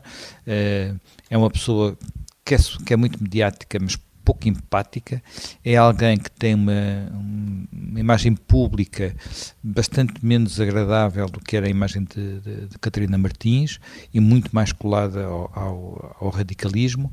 Uh, 0.48 0.98
é 1.30 1.38
uma 1.38 1.50
pessoa 1.50 1.98
que 2.46 2.56
é, 2.56 2.58
que 2.86 2.94
é 2.94 2.96
muito 2.96 3.22
mediática, 3.22 3.78
mas 3.82 3.98
pouco 4.24 4.48
empática, 4.48 5.24
é 5.66 5.76
alguém 5.76 6.16
que 6.16 6.30
tem 6.30 6.54
uma, 6.54 6.72
uma, 7.12 8.00
imagem 8.00 8.36
pública 8.36 9.16
bastante 9.64 10.24
menos 10.24 10.62
agradável 10.62 11.26
do 11.26 11.40
que 11.40 11.58
era 11.58 11.66
a 11.66 11.70
imagem 11.70 12.04
de, 12.04 12.40
de, 12.40 12.68
de 12.68 12.78
Catarina 12.78 13.18
Martins 13.18 13.80
e 14.14 14.20
muito 14.20 14.52
mais 14.54 14.72
colada 14.72 15.26
ao, 15.26 15.52
ao, 15.56 16.18
ao 16.20 16.30
radicalismo, 16.30 17.12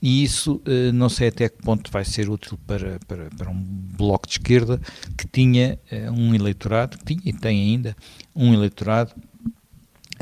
e 0.00 0.24
isso 0.24 0.54
uh, 0.66 0.90
não 0.94 1.10
sei 1.10 1.28
até 1.28 1.50
que 1.50 1.58
ponto 1.58 1.90
vai 1.90 2.04
ser 2.04 2.30
útil 2.30 2.58
para, 2.66 2.98
para, 3.06 3.28
para 3.36 3.50
um 3.50 3.62
bloco 3.62 4.26
de 4.26 4.32
esquerda 4.32 4.80
que 5.18 5.28
tinha 5.28 5.78
uh, 5.92 6.10
um 6.12 6.34
eleitorado, 6.34 6.96
que 6.96 7.04
tinha 7.04 7.20
e 7.26 7.32
tem 7.34 7.60
ainda 7.60 7.94
um 8.34 8.54
eleitorado 8.54 9.12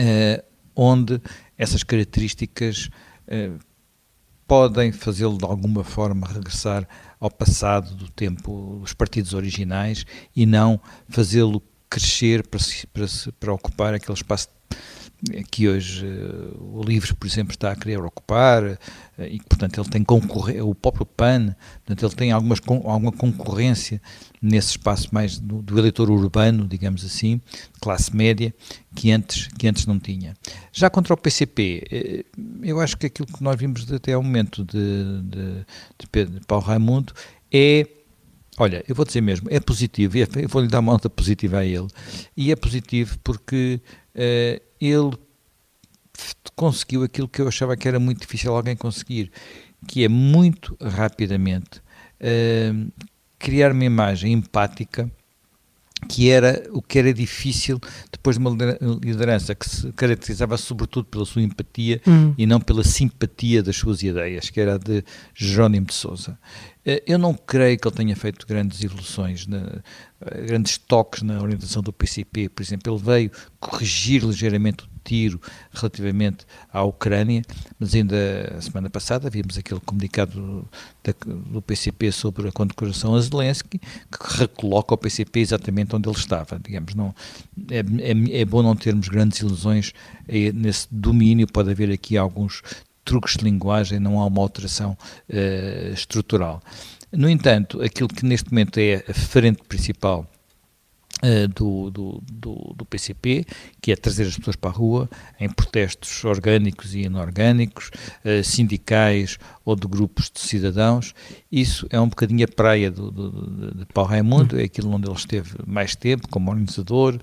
uh, 0.02 0.42
onde 0.74 1.20
essas 1.56 1.82
características 1.82 2.90
uh, 3.28 3.58
podem 4.46 4.92
fazê-lo 4.92 5.38
de 5.38 5.44
alguma 5.44 5.84
forma 5.84 6.26
regressar 6.26 6.86
ao 7.18 7.30
passado 7.30 7.94
do 7.94 8.10
tempo 8.10 8.78
dos 8.80 8.92
partidos 8.92 9.32
originais 9.32 10.04
e 10.34 10.44
não 10.44 10.80
fazê-lo 11.08 11.62
crescer 11.88 12.46
para, 12.46 12.60
para, 12.92 13.06
para 13.38 13.52
ocupar 13.52 13.94
aquele 13.94 14.14
espaço 14.14 14.48
que 15.50 15.68
hoje 15.68 16.04
uh, 16.04 16.78
o 16.78 16.82
LIVRE, 16.82 17.14
por 17.14 17.26
exemplo, 17.26 17.52
está 17.52 17.70
a 17.70 17.76
querer 17.76 17.98
ocupar 18.02 18.64
uh, 18.64 18.78
e 19.20 19.38
que, 19.38 19.46
portanto, 19.46 19.80
ele 19.80 19.88
tem 19.88 20.02
concorrência, 20.02 20.64
o 20.64 20.74
próprio 20.74 21.06
PAN, 21.06 21.54
portanto, 21.84 22.06
ele 22.06 22.14
tem 22.14 22.32
algumas, 22.32 22.58
com, 22.58 22.90
alguma 22.90 23.12
concorrência 23.12 24.02
nesse 24.40 24.70
espaço 24.70 25.08
mais 25.12 25.38
do, 25.38 25.62
do, 25.62 25.78
eleitor 25.78 26.10
urbano, 26.10 26.66
digamos 26.66 27.04
assim, 27.04 27.40
classe 27.80 28.14
média, 28.14 28.52
que 28.96 29.12
antes, 29.12 29.46
que 29.46 29.68
antes 29.68 29.86
não 29.86 29.98
tinha. 29.98 30.34
Já 30.72 30.90
contra 30.90 31.14
o 31.14 31.16
PCP, 31.16 32.24
uh, 32.36 32.64
eu 32.64 32.80
acho 32.80 32.96
que 32.96 33.06
aquilo 33.06 33.28
que 33.28 33.42
nós 33.42 33.56
vimos 33.56 33.90
até 33.92 34.14
ao 34.14 34.22
momento 34.22 34.64
de, 34.64 35.22
de, 35.22 35.66
de, 35.98 36.06
Pedro, 36.10 36.40
de 36.40 36.46
Paulo 36.46 36.64
Raimundo 36.64 37.12
é 37.52 37.86
Olha, 38.58 38.84
eu 38.86 38.94
vou 38.94 39.06
dizer 39.06 39.22
mesmo, 39.22 39.48
é 39.50 39.58
positivo, 39.58 40.18
eu 40.18 40.46
vou-lhe 40.46 40.68
dar 40.68 40.80
uma 40.80 40.92
nota 40.92 41.08
positiva 41.08 41.60
a 41.60 41.64
ele, 41.64 41.88
e 42.36 42.52
é 42.52 42.56
positivo 42.56 43.18
porque 43.24 43.80
ele 44.14 45.18
conseguiu 46.54 47.02
aquilo 47.02 47.28
que 47.28 47.40
eu 47.40 47.48
achava 47.48 47.76
que 47.76 47.88
era 47.88 47.98
muito 47.98 48.20
difícil 48.20 48.54
alguém 48.54 48.76
conseguir, 48.76 49.30
que 49.86 50.04
é 50.04 50.08
muito 50.08 50.76
rapidamente 50.80 51.78
uh, 52.20 52.92
criar 53.38 53.72
uma 53.72 53.84
imagem 53.84 54.32
empática 54.32 55.10
que 56.12 56.28
era 56.28 56.62
o 56.72 56.82
que 56.82 56.98
era 56.98 57.12
difícil 57.14 57.80
depois 58.12 58.36
de 58.36 58.44
uma 58.44 58.54
liderança 59.02 59.54
que 59.54 59.66
se 59.66 59.90
caracterizava 59.92 60.58
sobretudo 60.58 61.06
pela 61.06 61.24
sua 61.24 61.40
empatia 61.40 62.02
hum. 62.06 62.34
e 62.36 62.44
não 62.44 62.60
pela 62.60 62.84
simpatia 62.84 63.62
das 63.62 63.76
suas 63.76 64.02
ideias, 64.02 64.50
que 64.50 64.60
era 64.60 64.74
a 64.74 64.78
de 64.78 65.02
Jerónimo 65.34 65.86
de 65.86 65.94
Sousa. 65.94 66.38
Eh, 66.84 67.02
eu 67.06 67.18
não 67.18 67.32
creio 67.32 67.78
que 67.78 67.88
ele 67.88 67.96
tenha 67.96 68.14
feito 68.14 68.46
grandes 68.46 68.84
evoluções, 68.84 69.46
eh, 69.50 70.42
grandes 70.42 70.76
toques 70.76 71.22
na 71.22 71.40
orientação 71.40 71.82
do 71.82 71.94
PCP. 71.94 72.50
Por 72.50 72.62
exemplo, 72.62 72.92
ele 72.92 73.02
veio 73.02 73.30
corrigir 73.58 74.22
ligeiramente 74.22 74.84
o 74.84 74.91
tiro 75.04 75.40
relativamente 75.72 76.44
à 76.72 76.82
Ucrânia, 76.82 77.42
mas 77.78 77.94
ainda 77.94 78.54
a 78.56 78.60
semana 78.60 78.90
passada 78.90 79.28
vimos 79.30 79.58
aquele 79.58 79.80
comunicado 79.80 80.32
do, 80.32 80.68
do 81.52 81.62
PCP 81.62 82.12
sobre 82.12 82.48
a 82.48 82.52
condecoração 82.52 83.14
a 83.14 83.20
Zelensky, 83.20 83.78
que 83.78 84.38
recoloca 84.38 84.94
o 84.94 84.98
PCP 84.98 85.40
exatamente 85.40 85.94
onde 85.94 86.08
ele 86.08 86.18
estava. 86.18 86.58
Digamos, 86.58 86.94
não, 86.94 87.14
é, 87.70 87.78
é, 87.78 88.40
é 88.40 88.44
bom 88.44 88.62
não 88.62 88.76
termos 88.76 89.08
grandes 89.08 89.40
ilusões 89.40 89.92
nesse 90.54 90.86
domínio, 90.90 91.46
pode 91.46 91.70
haver 91.70 91.90
aqui 91.90 92.16
alguns 92.16 92.62
truques 93.04 93.36
de 93.36 93.44
linguagem, 93.44 93.98
não 93.98 94.20
há 94.20 94.26
uma 94.26 94.40
alteração 94.40 94.96
uh, 95.28 95.92
estrutural. 95.92 96.62
No 97.10 97.28
entanto, 97.28 97.82
aquilo 97.82 98.08
que 98.08 98.24
neste 98.24 98.50
momento 98.50 98.78
é 98.78 99.04
a 99.08 99.14
frente 99.14 99.62
principal 99.68 100.26
do, 101.54 101.88
do, 101.90 102.22
do, 102.32 102.74
do, 102.76 102.84
PCP, 102.84 103.46
que 103.80 103.92
é 103.92 103.96
trazer 103.96 104.24
as 104.24 104.36
pessoas 104.36 104.56
para 104.56 104.70
a 104.70 104.72
rua 104.72 105.08
em 105.38 105.48
protestos 105.48 106.24
orgânicos 106.24 106.94
e 106.94 107.02
inorgânicos, 107.02 107.90
uh, 108.24 108.42
sindicais 108.42 109.38
ou 109.64 109.76
de 109.76 109.86
grupos 109.86 110.30
de 110.32 110.40
cidadãos. 110.40 111.14
Isso 111.50 111.86
é 111.90 112.00
um 112.00 112.08
bocadinho 112.08 112.44
a 112.44 112.48
praia 112.48 112.90
do, 112.90 113.10
do, 113.10 113.74
de 113.74 113.86
Paulo 113.86 114.10
Raimundo, 114.10 114.60
é 114.60 114.64
aquilo 114.64 114.90
onde 114.90 115.08
ele 115.08 115.16
esteve 115.16 115.52
mais 115.64 115.94
tempo 115.94 116.26
como 116.28 116.50
organizador 116.50 117.14
uh, 117.14 117.20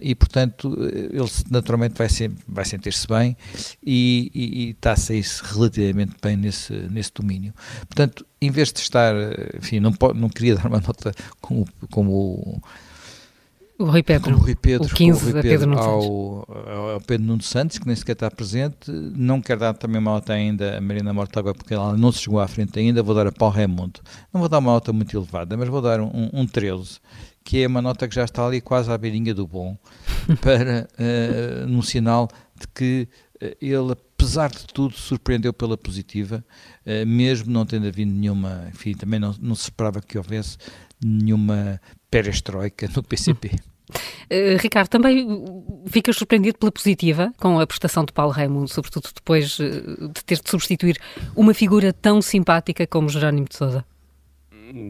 e, 0.00 0.14
portanto, 0.14 0.76
ele 0.80 1.30
naturalmente 1.50 1.94
vai, 1.98 2.08
ser, 2.08 2.30
vai 2.46 2.64
sentir-se 2.64 3.06
bem 3.08 3.36
e, 3.84 4.30
e, 4.32 4.66
e 4.66 4.70
está 4.70 4.92
a 4.92 4.96
sair-se 4.96 5.42
relativamente 5.44 6.14
bem 6.22 6.36
nesse, 6.36 6.72
nesse 6.72 7.12
domínio. 7.12 7.52
Portanto, 7.88 8.24
em 8.40 8.50
vez 8.50 8.72
de 8.72 8.78
estar, 8.78 9.14
enfim, 9.56 9.80
não, 9.80 9.92
não 10.14 10.28
queria 10.28 10.54
dar 10.56 10.66
uma 10.66 10.80
nota 10.80 11.12
como, 11.40 11.66
como 11.90 12.62
o 13.78 13.84
Rui 13.84 14.02
Pedro. 14.02 14.32
Como 14.32 14.44
Rui 14.44 14.56
Pedro, 14.56 14.88
o 14.88 14.94
15 14.94 15.24
Rui 15.24 15.32
Pedro, 15.42 15.70
Pedro 15.70 15.78
ao, 15.78 16.92
ao, 16.94 17.00
Pedro 17.00 17.26
Nuno 17.26 17.42
Santos, 17.42 17.78
que 17.78 17.86
nem 17.86 17.94
sequer 17.94 18.12
está 18.12 18.30
presente. 18.30 18.90
Não 18.90 19.40
quero 19.40 19.60
dar 19.60 19.74
também 19.74 20.00
uma 20.00 20.12
nota 20.12 20.32
ainda 20.32 20.76
a 20.76 20.80
Marina 20.80 21.12
Mortágua, 21.12 21.54
porque 21.54 21.74
ela 21.74 21.96
não 21.96 22.10
se 22.10 22.22
chegou 22.22 22.40
à 22.40 22.48
frente 22.48 22.78
ainda. 22.78 23.02
Vou 23.02 23.14
dar 23.14 23.28
a 23.28 23.32
Paulo 23.32 23.54
Raimundo. 23.54 24.00
Não 24.34 24.40
vou 24.40 24.48
dar 24.48 24.58
uma 24.58 24.72
nota 24.72 24.92
muito 24.92 25.16
elevada, 25.16 25.56
mas 25.56 25.68
vou 25.68 25.80
dar 25.80 26.00
um, 26.00 26.28
um 26.32 26.46
13, 26.46 26.98
que 27.44 27.62
é 27.62 27.66
uma 27.68 27.80
nota 27.80 28.08
que 28.08 28.14
já 28.14 28.24
está 28.24 28.44
ali 28.44 28.60
quase 28.60 28.90
à 28.90 28.98
beirinha 28.98 29.32
do 29.32 29.46
bom, 29.46 29.76
para, 30.42 30.88
uh, 30.98 31.66
num 31.68 31.82
sinal 31.82 32.28
de 32.58 32.66
que 32.68 33.08
uh, 33.40 33.56
ele, 33.60 33.94
apesar 34.18 34.50
de 34.50 34.66
tudo, 34.66 34.94
surpreendeu 34.94 35.52
pela 35.52 35.78
positiva, 35.78 36.44
uh, 36.84 37.06
mesmo 37.06 37.52
não 37.52 37.64
tendo 37.64 37.86
havido 37.86 38.10
nenhuma, 38.10 38.68
enfim, 38.74 38.92
também 38.92 39.20
não, 39.20 39.32
não 39.40 39.54
se 39.54 39.62
esperava 39.62 40.02
que 40.02 40.18
houvesse 40.18 40.58
nenhuma 41.02 41.80
perestroika 42.10 42.90
no 42.94 43.02
PCP. 43.02 43.52
Uh, 43.88 44.58
Ricardo, 44.60 44.88
também 44.88 45.26
ficas 45.86 46.16
surpreendido 46.16 46.58
pela 46.58 46.72
positiva 46.72 47.32
com 47.38 47.60
a 47.60 47.66
prestação 47.66 48.04
de 48.04 48.12
Paulo 48.12 48.32
Raimundo, 48.32 48.68
sobretudo 48.68 49.08
depois 49.14 49.58
uh, 49.60 50.08
de 50.08 50.24
ter 50.24 50.40
de 50.42 50.50
substituir 50.50 50.98
uma 51.36 51.54
figura 51.54 51.92
tão 51.92 52.20
simpática 52.20 52.86
como 52.86 53.08
Jerónimo 53.08 53.46
de 53.48 53.56
Sousa? 53.56 53.84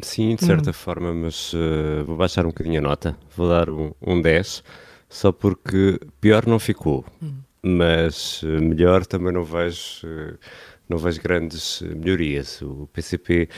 Sim, 0.02 0.34
de 0.34 0.44
certa 0.44 0.70
hum. 0.70 0.72
forma, 0.72 1.14
mas 1.14 1.52
uh, 1.52 2.04
vou 2.04 2.16
baixar 2.16 2.44
um 2.44 2.48
bocadinho 2.48 2.78
a 2.78 2.82
nota, 2.82 3.16
vou 3.36 3.48
dar 3.48 3.70
um, 3.70 3.92
um 4.04 4.20
10, 4.20 4.64
só 5.08 5.30
porque 5.30 6.00
pior 6.20 6.46
não 6.46 6.58
ficou, 6.58 7.04
hum. 7.22 7.34
Mas 7.62 8.42
melhor 8.42 9.06
também 9.06 9.32
não 9.32 9.44
vejo, 9.44 10.06
não 10.88 10.98
vejo 10.98 11.20
grandes 11.20 11.82
melhorias. 11.82 12.62
O 12.62 12.88
PCP 12.92 13.48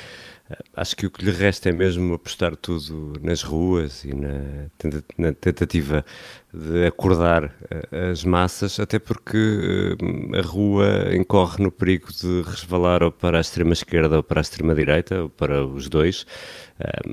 Acho 0.74 0.96
que 0.96 1.06
o 1.06 1.10
que 1.10 1.24
lhe 1.24 1.30
resta 1.30 1.68
é 1.68 1.72
mesmo 1.72 2.14
apostar 2.14 2.56
tudo 2.56 3.12
nas 3.22 3.42
ruas 3.42 4.04
e 4.04 4.12
na, 4.12 5.32
tentativa 5.40 6.04
de 6.52 6.86
acordar 6.86 7.54
eh, 7.70 8.10
as 8.10 8.24
massas, 8.24 8.80
até 8.80 8.98
porque 8.98 9.96
a 10.36 10.42
rua 10.44 11.14
incorre 11.14 11.62
no 11.62 11.70
perigo 11.70 12.08
de 12.12 12.42
resvalar 12.42 13.02
ou 13.02 13.12
para 13.12 13.38
a 13.38 13.40
extrema-esquerda 13.40 14.16
ou 14.16 14.22
para 14.24 14.40
a 14.40 14.42
extrema-direita, 14.42 15.22
ou 15.22 15.28
para 15.28 15.64
os 15.64 15.88
dois. 15.88 16.26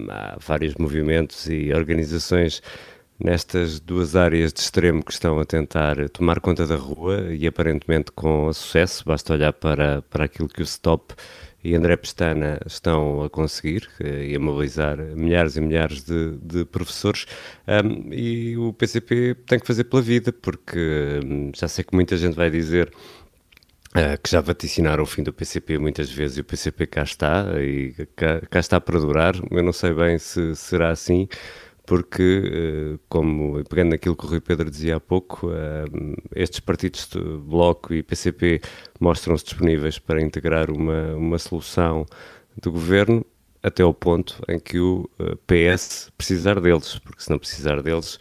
Há 0.10 0.38
vários 0.40 0.74
movimentos 0.76 1.48
e 1.48 1.72
organizações 1.74 2.64
nestas 3.20 3.80
duas 3.80 4.16
áreas 4.16 4.54
de 4.54 4.60
extremo 4.60 5.04
que 5.04 5.12
estão 5.12 5.40
a 5.40 5.46
tentar 5.46 6.10
tomar 6.10 6.40
conta 6.40 6.66
da 6.68 6.76
rua 6.76 7.34
e 7.34 7.48
aparentemente 7.48 8.12
com 8.12 8.52
sucesso. 8.54 9.04
Basta 9.06 9.34
olhar 9.34 9.54
para, 9.54 10.02
para 10.04 10.26
aquilo 10.26 10.48
que 10.48 10.62
o 10.62 10.64
Stop 10.64 11.16
e 11.64 11.76
André 11.76 11.98
Pestana 11.98 12.60
estão 12.66 13.24
a 13.24 13.30
conseguir 13.30 13.90
eh, 14.00 14.28
e 14.28 14.36
a 14.36 14.40
mobilizar 14.40 14.98
milhares 14.98 15.58
e 15.58 15.62
milhares 15.62 16.04
de, 16.04 16.38
de 16.38 16.64
professores 16.66 17.26
um, 17.68 18.14
e 18.14 18.56
o 18.58 18.72
PCP 18.74 19.36
tem 19.46 19.60
que 19.60 19.68
fazer 19.68 19.86
pela 19.86 20.02
vida, 20.02 20.32
porque 20.32 21.20
já 21.56 21.68
sei 21.68 21.84
que 21.84 21.96
muita 21.96 22.16
gente 22.18 22.36
vai 22.36 22.50
dizer 22.50 22.92
Uh, 23.96 24.22
que 24.22 24.30
já 24.30 24.42
vaticinaram 24.42 25.02
o 25.02 25.08
fim 25.08 25.24
do 25.24 25.34
PCP 25.34 25.80
muitas 25.80 26.12
vezes 26.12 26.38
e 26.38 26.42
o 26.42 26.44
PCP 26.44 26.86
cá 26.86 27.04
está 27.04 27.46
e 27.60 27.94
cá, 28.16 28.42
cá 28.42 28.60
está 28.60 28.82
para 28.82 29.00
durar. 29.00 29.34
Eu 29.50 29.64
não 29.64 29.72
sei 29.72 29.92
bem 29.94 30.20
se 30.20 30.56
será 30.56 30.92
assim, 30.92 31.28
porque, 31.88 32.42
eh, 32.54 33.00
como 33.08 33.64
pegando 33.64 33.92
naquilo 33.92 34.16
que 34.16 34.26
o 34.26 34.30
Rui 34.30 34.42
Pedro 34.42 34.70
dizia 34.70 34.98
há 34.98 35.00
pouco, 35.00 35.50
eh, 35.54 35.86
estes 36.36 36.60
partidos 36.60 37.10
Bloco 37.44 37.94
e 37.94 38.04
PCP 38.04 38.62
mostram-se 39.00 39.46
disponíveis 39.46 39.98
para 39.98 40.22
integrar 40.22 40.70
uma, 40.70 41.16
uma 41.16 41.40
solução 41.40 42.06
de 42.62 42.70
governo 42.70 43.26
até 43.64 43.84
ao 43.84 43.94
ponto 43.94 44.38
em 44.50 44.60
que 44.60 44.80
o 44.80 45.10
eh, 45.18 45.36
PS 45.48 46.12
precisar 46.18 46.60
deles, 46.60 47.00
porque 47.00 47.24
se 47.24 47.30
não 47.30 47.40
precisar 47.40 47.82
deles 47.82 48.20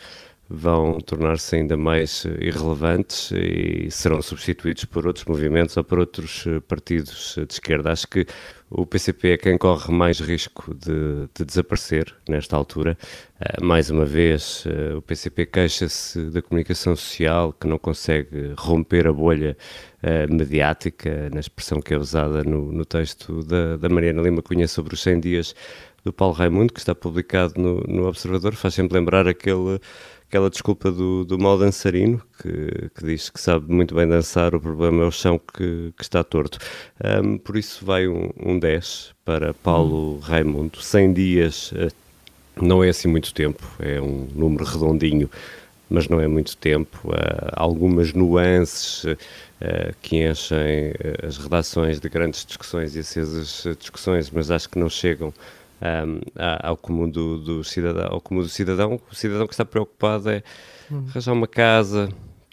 vão 0.48 1.00
tornar-se 1.00 1.56
ainda 1.56 1.76
mais 1.76 2.24
irrelevantes 2.40 3.32
e 3.32 3.90
serão 3.90 4.22
substituídos 4.22 4.84
por 4.84 5.06
outros 5.06 5.24
movimentos 5.24 5.76
ou 5.76 5.82
por 5.82 5.98
outros 5.98 6.44
partidos 6.68 7.34
de 7.36 7.52
esquerda. 7.52 7.90
Acho 7.90 8.06
que 8.06 8.26
o 8.70 8.86
PCP 8.86 9.30
é 9.30 9.36
quem 9.36 9.58
corre 9.58 9.92
mais 9.92 10.20
risco 10.20 10.74
de, 10.74 11.28
de 11.34 11.44
desaparecer 11.44 12.14
nesta 12.28 12.56
altura. 12.56 12.96
Mais 13.60 13.90
uma 13.90 14.04
vez, 14.04 14.64
o 14.96 15.02
PCP 15.02 15.46
queixa-se 15.46 16.30
da 16.30 16.42
comunicação 16.42 16.96
social 16.96 17.52
que 17.52 17.66
não 17.66 17.78
consegue 17.78 18.54
romper 18.56 19.06
a 19.06 19.12
bolha 19.12 19.56
mediática, 20.30 21.30
na 21.32 21.40
expressão 21.40 21.80
que 21.80 21.94
é 21.94 21.98
usada 21.98 22.44
no, 22.44 22.72
no 22.72 22.84
texto 22.84 23.42
da, 23.44 23.76
da, 23.76 23.88
Mariana 23.88 24.22
Lima 24.22 24.42
Cunha 24.42 24.68
sobre 24.68 24.94
os 24.94 25.02
100 25.02 25.20
dias 25.20 25.54
do 26.04 26.12
Paulo 26.12 26.34
Raimundo, 26.34 26.72
que 26.72 26.78
está 26.78 26.94
publicado 26.94 27.54
no, 27.60 27.80
no 27.82 28.06
Observador. 28.06 28.54
Faz 28.54 28.74
sempre 28.74 28.96
lembrar 28.96 29.26
aquele 29.26 29.80
aquela 30.28 30.50
desculpa 30.50 30.90
do, 30.90 31.24
do 31.24 31.38
mau 31.38 31.56
dançarino, 31.56 32.20
que, 32.40 32.90
que, 32.94 33.04
diz 33.04 33.30
que 33.30 33.40
sabe 33.40 33.72
muito 33.72 33.94
bem 33.94 34.08
dançar, 34.08 34.54
o 34.54 34.60
problema 34.60 35.04
é 35.04 35.06
o 35.06 35.12
chão 35.12 35.38
que, 35.38 35.92
que 35.96 36.02
está 36.02 36.22
torto. 36.24 36.58
Um, 37.22 37.38
por 37.38 37.56
isso 37.56 37.84
vai 37.84 38.08
um, 38.08 38.30
um 38.44 38.58
10 38.58 39.14
para 39.24 39.54
Paulo. 39.54 40.18
Raimundo. 40.18 40.80
100 40.80 41.12
dias 41.12 41.72
uh, 41.72 41.92
não 42.60 42.82
é 42.82 42.88
assim 42.88 43.08
muito 43.08 43.32
tempo, 43.32 43.62
é 43.78 44.00
um 44.00 44.26
número 44.34 44.64
redondinho, 44.64 45.30
mas 45.88 46.08
não 46.08 46.20
é 46.20 46.26
muito 46.26 46.56
tempo. 46.56 47.08
Uh, 47.08 47.52
algumas 47.52 48.12
nuances 48.12 49.04
uh, 49.04 49.16
que 50.02 50.16
enchem 50.16 50.92
as 51.26 51.36
redações 51.38 52.00
de 52.00 52.08
grandes 52.08 52.44
discussões 52.44 52.96
e 52.96 52.98
acesas 52.98 53.64
discussões, 53.78 54.30
mas 54.30 54.50
acho 54.50 54.68
que 54.68 54.78
não 54.78 54.88
chegam 54.88 55.32
um, 55.82 56.20
ao, 56.62 56.76
comum 56.76 57.08
do, 57.08 57.38
do, 57.38 57.64
cidadão, 57.64 58.08
ao 58.10 58.20
comum 58.20 58.40
do 58.40 58.48
cidadão. 58.48 59.00
O 59.10 59.14
cidadão 59.14 59.46
que 59.46 59.54
está 59.54 59.64
preocupado 59.64 60.30
é 60.30 60.42
hum. 60.90 61.04
arranjar 61.08 61.32
uma 61.32 61.46
casa, 61.46 62.08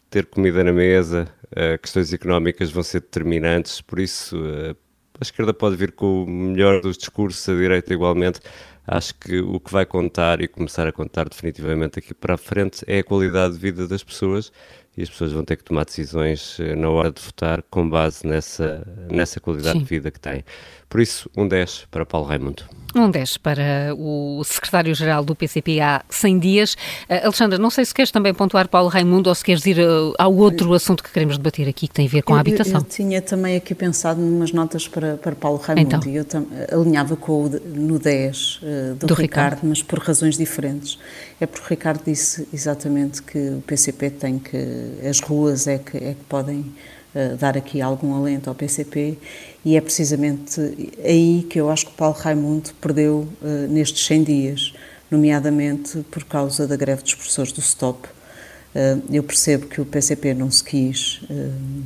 ter 0.09 0.25
comida 0.25 0.63
na 0.63 0.71
mesa, 0.71 1.27
uh, 1.51 1.77
questões 1.79 2.13
económicas 2.13 2.71
vão 2.71 2.83
ser 2.83 3.01
determinantes, 3.01 3.81
por 3.81 3.99
isso 3.99 4.37
uh, 4.37 4.75
a 5.19 5.23
esquerda 5.23 5.53
pode 5.53 5.75
vir 5.75 5.91
com 5.91 6.23
o 6.23 6.27
melhor 6.27 6.81
dos 6.81 6.97
discursos, 6.97 7.47
a 7.47 7.53
direita 7.53 7.93
igualmente. 7.93 8.39
Acho 8.85 9.15
que 9.15 9.39
o 9.39 9.59
que 9.61 9.71
vai 9.71 9.85
contar 9.85 10.41
e 10.41 10.47
começar 10.47 10.85
a 10.85 10.91
contar 10.91 11.29
definitivamente 11.29 11.99
aqui 11.99 12.13
para 12.13 12.33
a 12.33 12.37
frente 12.37 12.83
é 12.85 12.99
a 12.99 13.03
qualidade 13.03 13.53
de 13.53 13.59
vida 13.59 13.87
das 13.87 14.03
pessoas 14.03 14.51
e 14.95 15.03
as 15.03 15.09
pessoas 15.09 15.31
vão 15.31 15.43
ter 15.43 15.57
que 15.57 15.63
tomar 15.63 15.85
decisões 15.85 16.57
eh, 16.59 16.75
na 16.75 16.89
hora 16.89 17.11
de 17.11 17.21
votar 17.21 17.63
com 17.69 17.89
base 17.89 18.25
nessa, 18.25 18.85
nessa 19.09 19.39
qualidade 19.39 19.79
Sim. 19.79 19.83
de 19.83 19.89
vida 19.89 20.11
que 20.11 20.19
têm. 20.19 20.43
Por 20.87 21.01
isso, 21.01 21.27
um 21.35 21.47
10 21.47 21.87
para 21.89 22.05
Paulo 22.05 22.27
Raimundo. 22.27 22.63
Um 22.95 23.09
10 23.09 23.37
para 23.37 23.95
o 23.97 24.43
secretário-geral 24.43 25.23
do 25.23 25.35
PCP 25.35 25.81
há 25.81 26.03
100 26.07 26.37
dias. 26.37 26.73
Uh, 27.09 27.25
Alexandra, 27.25 27.57
não 27.57 27.71
sei 27.71 27.85
se 27.85 27.91
queres 27.91 28.11
também 28.11 28.31
pontuar 28.31 28.67
Paulo 28.67 28.89
Raimundo 28.89 29.27
ou 29.29 29.33
se 29.33 29.43
queres 29.43 29.65
ir 29.65 29.79
uh, 29.79 30.13
ao 30.19 30.31
outro 30.35 30.71
assunto 30.75 31.03
que 31.03 31.11
queremos 31.11 31.35
debater 31.39 31.67
aqui, 31.67 31.87
que 31.87 31.93
tem 31.95 32.05
a 32.05 32.09
ver 32.09 32.21
com 32.21 32.33
eu, 32.33 32.37
a 32.37 32.41
habitação. 32.41 32.75
Eu, 32.75 32.81
eu, 32.81 32.83
tinha 32.83 33.19
também 33.19 33.55
aqui 33.55 33.73
pensado 33.73 34.21
numas 34.21 34.51
notas 34.51 34.87
para, 34.87 35.17
para 35.17 35.33
Paulo 35.33 35.57
Raimundo 35.57 35.95
então. 36.07 36.11
e 36.11 36.17
eu 36.71 36.79
alinhava 36.79 37.15
com 37.15 37.45
o 37.45 37.49
no 37.49 37.97
10 37.97 38.59
uh, 38.61 38.95
do, 38.95 39.07
do 39.07 39.13
Ricardo, 39.15 39.55
Ricardo, 39.55 39.59
mas 39.63 39.81
por 39.81 39.97
razões 39.97 40.37
diferentes. 40.37 40.99
É 41.43 41.45
porque 41.45 41.65
o 41.65 41.69
Ricardo 41.69 42.01
disse 42.05 42.47
exatamente 42.53 43.21
que 43.21 43.37
o 43.37 43.61
PCP 43.67 44.11
tem 44.11 44.39
que, 44.39 44.57
as 45.05 45.19
ruas 45.19 45.67
é 45.67 45.77
que, 45.77 45.97
é 45.97 46.13
que 46.13 46.23
podem 46.29 46.73
dar 47.37 47.57
aqui 47.57 47.81
algum 47.81 48.15
alento 48.15 48.49
ao 48.49 48.55
PCP 48.55 49.17
e 49.65 49.75
é 49.75 49.81
precisamente 49.81 50.59
aí 51.03 51.45
que 51.49 51.59
eu 51.59 51.69
acho 51.69 51.87
que 51.87 51.91
o 51.91 51.95
Paulo 51.95 52.15
Raimundo 52.15 52.71
perdeu 52.79 53.27
uh, 53.41 53.67
nestes 53.69 54.05
100 54.05 54.23
dias, 54.23 54.73
nomeadamente 55.11 55.99
por 56.09 56.23
causa 56.23 56.65
da 56.65 56.77
greve 56.77 57.03
dos 57.03 57.13
professores 57.13 57.51
do 57.51 57.61
STOP. 57.61 58.07
Uh, 58.07 59.03
eu 59.11 59.21
percebo 59.21 59.67
que 59.67 59.81
o 59.81 59.85
PCP 59.85 60.33
não 60.33 60.49
se 60.49 60.63
quis 60.63 61.21
uh, 61.29 61.83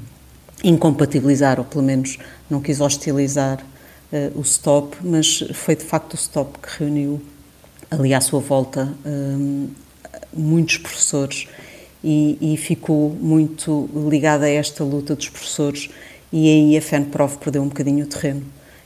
incompatibilizar, 0.63 1.57
ou 1.57 1.65
pelo 1.65 1.83
menos 1.83 2.19
não 2.47 2.61
quis 2.61 2.79
hostilizar 2.79 3.65
o 4.35 4.43
STOP, 4.43 4.95
mas 5.01 5.43
foi 5.53 5.75
de 5.75 5.83
facto 5.83 6.13
o 6.13 6.17
STOP 6.17 6.59
que 6.59 6.79
reuniu 6.79 7.21
ali 7.89 8.13
à 8.13 8.21
sua 8.21 8.39
volta 8.39 8.93
muitos 10.33 10.77
professores 10.77 11.47
e, 12.03 12.37
e 12.53 12.57
ficou 12.57 13.09
muito 13.09 13.89
ligada 14.09 14.45
a 14.45 14.49
esta 14.49 14.83
luta 14.83 15.15
dos 15.15 15.29
professores 15.29 15.89
e 16.31 16.49
aí 16.49 16.77
a 16.77 16.81
FENPROF 16.81 17.37
perdeu 17.37 17.61
um 17.61 17.67
bocadinho 17.67 18.05
o 18.05 18.07
terreno 18.07 18.43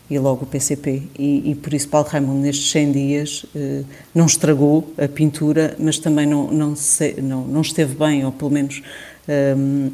e 0.09 0.19
logo 0.19 0.43
o 0.43 0.45
PCP. 0.45 1.03
E, 1.17 1.51
e, 1.51 1.55
por 1.55 1.73
isso 1.73 1.87
Paulo 1.87 2.07
Raimundo, 2.07 2.41
nestes 2.41 2.69
100 2.71 2.91
dias, 2.91 3.45
eh, 3.55 3.83
não 4.13 4.25
estragou 4.25 4.93
a 4.97 5.07
pintura, 5.07 5.75
mas 5.79 5.97
também 5.97 6.25
não, 6.27 6.51
não, 6.51 6.75
se, 6.75 7.15
não, 7.21 7.47
não 7.47 7.61
esteve 7.61 7.95
bem, 7.95 8.25
ou 8.25 8.31
pelo 8.31 8.51
menos 8.51 8.81
um, 9.27 9.31
ehm, 9.31 9.91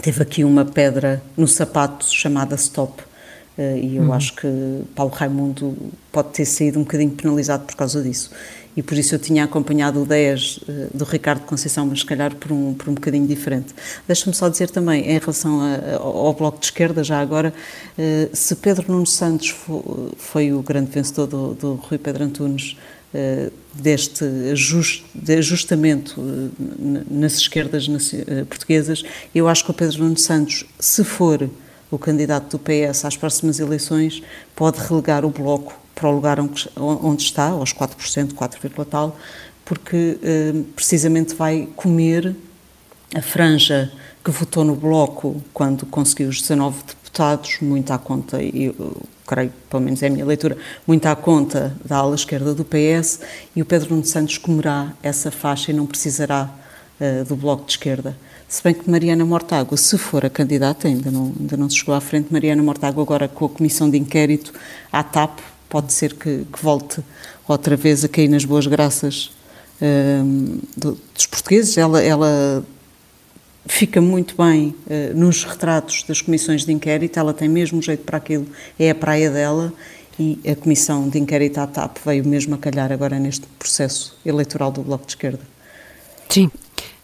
teve 0.00 0.22
aqui 0.22 0.42
uma 0.42 0.64
pedra 0.64 1.22
no 1.36 1.46
sapato 1.46 2.06
chamada 2.10 2.54
stop. 2.54 3.02
Uh, 3.58 3.76
e 3.76 3.96
eu 3.96 4.04
uhum. 4.04 4.12
acho 4.12 4.36
que 4.36 4.46
Paulo 4.94 5.12
Raimundo 5.12 5.76
pode 6.12 6.28
ter 6.28 6.44
saído 6.44 6.78
um 6.78 6.82
bocadinho 6.82 7.10
penalizado 7.10 7.64
por 7.64 7.74
causa 7.74 8.00
disso 8.00 8.30
e 8.78 8.82
por 8.82 8.96
isso 8.96 9.12
eu 9.12 9.18
tinha 9.18 9.42
acompanhado 9.42 10.00
o 10.00 10.06
10 10.06 10.58
uh, 10.58 10.62
do 10.94 11.04
Ricardo 11.04 11.40
Conceição, 11.40 11.84
mas 11.84 11.98
se 11.98 12.06
calhar 12.06 12.32
por 12.36 12.52
um, 12.52 12.74
por 12.74 12.88
um 12.88 12.94
bocadinho 12.94 13.26
diferente. 13.26 13.74
Deixa-me 14.06 14.36
só 14.36 14.48
dizer 14.48 14.70
também, 14.70 15.10
em 15.10 15.18
relação 15.18 15.60
a, 15.60 15.96
ao 15.96 16.32
Bloco 16.32 16.60
de 16.60 16.66
Esquerda, 16.66 17.02
já 17.02 17.20
agora, 17.20 17.52
uh, 17.98 18.36
se 18.36 18.54
Pedro 18.54 18.92
Nuno 18.92 19.04
Santos 19.04 19.48
foi, 19.48 19.82
foi 20.16 20.52
o 20.52 20.62
grande 20.62 20.92
vencedor 20.92 21.26
do, 21.26 21.54
do 21.54 21.74
Rui 21.74 21.98
Pedro 21.98 22.22
Antunes, 22.22 22.76
deste 23.72 24.22
ajust, 24.52 25.02
de 25.14 25.36
ajustamento 25.36 26.22
nas 27.10 27.36
esquerdas 27.36 27.88
portuguesas, 28.50 29.02
eu 29.34 29.48
acho 29.48 29.64
que 29.64 29.70
o 29.70 29.74
Pedro 29.74 30.04
Nuno 30.04 30.18
Santos, 30.18 30.66
se 30.78 31.02
for 31.02 31.48
o 31.90 31.98
candidato 31.98 32.56
do 32.56 32.58
PS 32.58 33.04
às 33.04 33.16
próximas 33.16 33.58
eleições, 33.58 34.22
pode 34.54 34.78
relegar 34.80 35.24
o 35.24 35.30
Bloco 35.30 35.74
para 35.94 36.08
o 36.08 36.12
lugar 36.12 36.38
onde 36.40 37.22
está, 37.22 37.48
aos 37.48 37.72
4%, 37.72 38.34
4, 38.34 38.84
tal, 38.84 39.16
porque 39.64 40.18
eh, 40.22 40.52
precisamente 40.76 41.34
vai 41.34 41.68
comer 41.74 42.36
a 43.14 43.20
franja 43.20 43.90
que 44.24 44.30
votou 44.30 44.64
no 44.64 44.76
Bloco 44.76 45.42
quando 45.52 45.86
conseguiu 45.86 46.28
os 46.28 46.40
19 46.40 46.84
deputados, 46.86 47.58
muito 47.60 47.92
à 47.92 47.98
conta, 47.98 48.40
e 48.42 48.66
eu 48.66 49.02
creio, 49.26 49.52
pelo 49.68 49.82
menos 49.82 50.02
é 50.02 50.06
a 50.06 50.10
minha 50.10 50.24
leitura, 50.24 50.56
muito 50.86 51.06
à 51.06 51.16
conta 51.16 51.76
da 51.84 51.96
ala 51.96 52.14
esquerda 52.14 52.54
do 52.54 52.64
PS, 52.64 53.20
e 53.56 53.62
o 53.62 53.64
Pedro 53.64 53.90
Nuno 53.90 54.04
Santos 54.04 54.38
comerá 54.38 54.92
essa 55.02 55.30
faixa 55.30 55.70
e 55.70 55.74
não 55.74 55.86
precisará 55.86 56.50
uh, 57.00 57.24
do 57.24 57.36
Bloco 57.36 57.64
de 57.64 57.72
Esquerda. 57.72 58.16
Se 58.48 58.62
bem 58.62 58.72
que 58.72 58.88
Mariana 58.90 59.26
Mortágua, 59.26 59.76
se 59.76 59.98
for 59.98 60.24
a 60.24 60.30
candidata, 60.30 60.88
ainda 60.88 61.10
não, 61.10 61.34
ainda 61.38 61.56
não 61.56 61.68
se 61.68 61.76
chegou 61.76 61.94
à 61.94 62.00
frente, 62.00 62.32
Mariana 62.32 62.62
Mortágua 62.62 63.02
agora 63.02 63.28
com 63.28 63.44
a 63.44 63.48
comissão 63.48 63.90
de 63.90 63.98
inquérito 63.98 64.54
à 64.90 65.02
TAP, 65.02 65.38
pode 65.68 65.92
ser 65.92 66.14
que, 66.14 66.46
que, 66.50 66.62
volte 66.62 67.02
outra 67.46 67.76
vez 67.76 68.04
a 68.04 68.08
cair 68.08 68.26
nas 68.26 68.46
boas 68.46 68.66
graças 68.66 69.30
um, 69.82 70.60
dos 70.74 71.26
portugueses. 71.26 71.76
Ela, 71.76 72.02
ela 72.02 72.64
fica 73.66 74.00
muito 74.00 74.34
bem 74.34 74.74
uh, 74.86 75.14
nos 75.14 75.44
retratos 75.44 76.02
das 76.04 76.22
comissões 76.22 76.64
de 76.64 76.72
inquérito, 76.72 77.18
ela 77.18 77.34
tem 77.34 77.50
mesmo 77.50 77.82
jeito 77.82 78.02
para 78.04 78.16
aquilo, 78.16 78.46
é 78.78 78.88
a 78.88 78.94
praia 78.94 79.30
dela 79.30 79.74
e 80.18 80.40
a 80.50 80.56
comissão 80.56 81.06
de 81.06 81.18
inquérito 81.18 81.58
à 81.58 81.66
TAP 81.66 81.98
veio 82.04 82.26
mesmo 82.26 82.54
a 82.54 82.58
calhar 82.58 82.90
agora 82.90 83.18
neste 83.18 83.46
processo 83.58 84.16
eleitoral 84.24 84.72
do 84.72 84.82
Bloco 84.82 85.04
de 85.04 85.12
Esquerda. 85.12 85.42
Sim. 86.30 86.50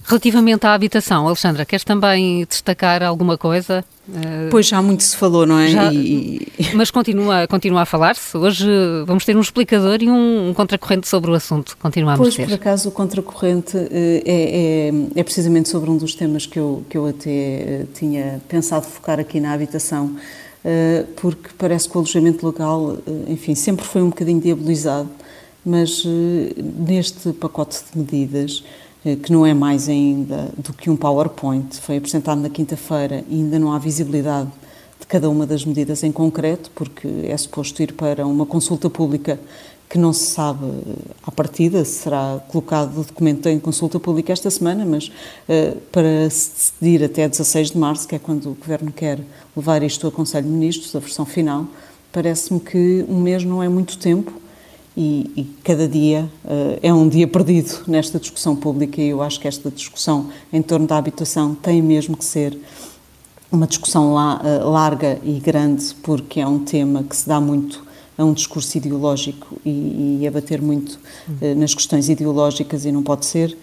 Relativamente 0.07 0.67
à 0.67 0.75
habitação, 0.75 1.27
Alexandra, 1.27 1.65
queres 1.65 1.83
também 1.83 2.45
destacar 2.47 3.03
alguma 3.03 3.39
coisa? 3.39 3.83
Eh, 4.13 4.49
pois 4.51 4.67
já 4.67 4.83
muito 4.83 5.03
se 5.03 5.17
falou, 5.17 5.47
não 5.47 5.59
é? 5.59 5.69
Já, 5.69 5.93
e... 5.95 6.47
Mas 6.75 6.91
continua, 6.91 7.47
continua 7.49 7.83
a 7.83 7.87
falar-se. 7.87 8.37
Hoje 8.37 8.69
vamos 9.07 9.25
ter 9.25 9.35
um 9.35 9.41
explicador 9.41 10.03
e 10.03 10.11
um, 10.11 10.51
um 10.51 10.55
contracorrente 10.55 11.09
sobre 11.09 11.31
o 11.31 11.35
assunto. 11.35 11.75
Continuamos 11.81 12.21
pois, 12.21 12.35
a 12.35 12.37
ter. 12.37 12.47
por 12.47 12.55
acaso, 12.55 12.91
o 12.91 12.93
contracorrente 12.93 13.79
eh, 13.79 14.23
é, 14.27 14.91
é, 15.17 15.21
é, 15.21 15.23
precisamente 15.23 15.71
sobre 15.71 15.89
um 15.89 15.97
dos 15.97 16.15
temas 16.15 16.45
que 16.45 16.59
eu, 16.59 16.85
que 16.91 16.99
eu 16.99 17.07
até 17.07 17.31
eh, 17.31 17.87
tinha 17.95 18.43
pensado 18.47 18.85
focar 18.85 19.19
aqui 19.19 19.41
na 19.41 19.53
habitação, 19.53 20.17
porque 21.17 21.51
parece 21.59 21.87
que 21.87 21.95
o 21.95 21.99
alojamento 21.99 22.47
legal, 22.47 22.97
enfim, 23.29 23.55
sempre 23.55 23.85
foi 23.85 24.01
um 24.01 24.09
bocadinho 24.09 24.41
diabolizado, 24.41 25.11
mas 25.65 26.03
neste 26.87 27.35
pacote 27.35 27.81
de 27.93 27.99
medidas 27.99 28.65
que 29.23 29.31
não 29.31 29.45
é 29.45 29.53
mais 29.53 29.89
ainda 29.89 30.51
do 30.57 30.73
que 30.73 30.89
um 30.89 30.97
PowerPoint, 30.97 31.79
foi 31.81 31.99
apresentado 31.99 32.41
na 32.41 32.49
quinta-feira 32.49 33.23
e 33.29 33.35
ainda 33.35 33.59
não 33.59 33.73
há 33.73 33.79
visibilidade 33.79 34.49
de 34.99 35.07
cada 35.07 35.29
uma 35.29 35.47
das 35.47 35.65
medidas 35.65 36.03
em 36.03 36.11
concreto, 36.11 36.71
porque 36.75 37.07
é 37.25 37.37
suposto 37.37 37.83
ir 37.83 37.93
para 37.93 38.27
uma 38.27 38.47
consulta 38.47 38.89
pública 38.89 39.39
que 39.91 39.99
não 39.99 40.13
se 40.13 40.25
sabe 40.25 40.67
à 41.23 41.31
partida 41.31 41.85
se 41.85 42.03
será 42.03 42.41
colocado 42.49 42.99
o 42.99 43.05
documento 43.05 43.47
em 43.47 43.61
consulta 43.61 44.01
pública 44.01 44.33
esta 44.33 44.51
semana, 44.51 44.85
mas 44.85 45.09
uh, 45.09 45.79
para 45.93 46.29
se 46.31 46.51
decidir 46.81 47.05
até 47.05 47.29
16 47.29 47.73
de 47.73 47.79
março, 47.79 48.09
que 48.09 48.15
é 48.15 48.19
quando 48.19 48.51
o 48.51 48.55
Governo 48.55 48.91
quer 48.91 49.21
levar 49.55 49.83
isto 49.83 50.07
ao 50.07 50.11
Conselho 50.11 50.47
de 50.47 50.53
Ministros, 50.53 50.97
a 50.97 50.99
versão 50.99 51.27
final, 51.27 51.67
parece-me 52.11 52.59
que 52.59 53.05
um 53.09 53.21
mês 53.21 53.45
não 53.45 53.63
é 53.63 53.69
muito 53.69 53.99
tempo 53.99 54.33
e, 54.97 55.31
e 55.37 55.45
cada 55.65 55.89
dia 55.89 56.31
uh, 56.45 56.79
é 56.83 56.93
um 56.93 57.09
dia 57.09 57.27
perdido 57.27 57.83
nesta 57.87 58.19
discussão 58.19 58.55
pública 58.55 59.01
e 59.01 59.09
eu 59.09 59.23
acho 59.23 59.41
que 59.41 59.49
esta 59.49 59.71
discussão 59.71 60.31
em 60.53 60.63
torno 60.63 60.87
da 60.87 60.97
habitação 60.97 61.55
tem 61.55 61.83
mesmo 61.83 62.17
que 62.17 62.25
ser 62.25 62.57
uma 63.51 63.67
discussão 63.67 64.15
uh, 64.15 64.71
larga 64.71 65.19
e 65.25 65.41
grande 65.41 65.95
porque 66.03 66.41
é 66.41 66.47
um 66.47 66.61
tema 66.61 67.03
que 67.03 67.17
se 67.17 67.29
dá 67.29 67.41
muito 67.41 67.85
a 68.17 68.25
um 68.25 68.33
discurso 68.33 68.77
ideológico 68.79 69.61
e, 69.65 70.19
e 70.21 70.29
a 70.29 70.31
bater 70.31 70.63
muito 70.63 70.99
uh, 71.29 71.55
nas 71.57 71.75
questões 71.75 72.09
ideológicas 72.09 72.85
e 72.85 72.93
não 72.93 73.03
pode 73.03 73.27
ser. 73.27 73.57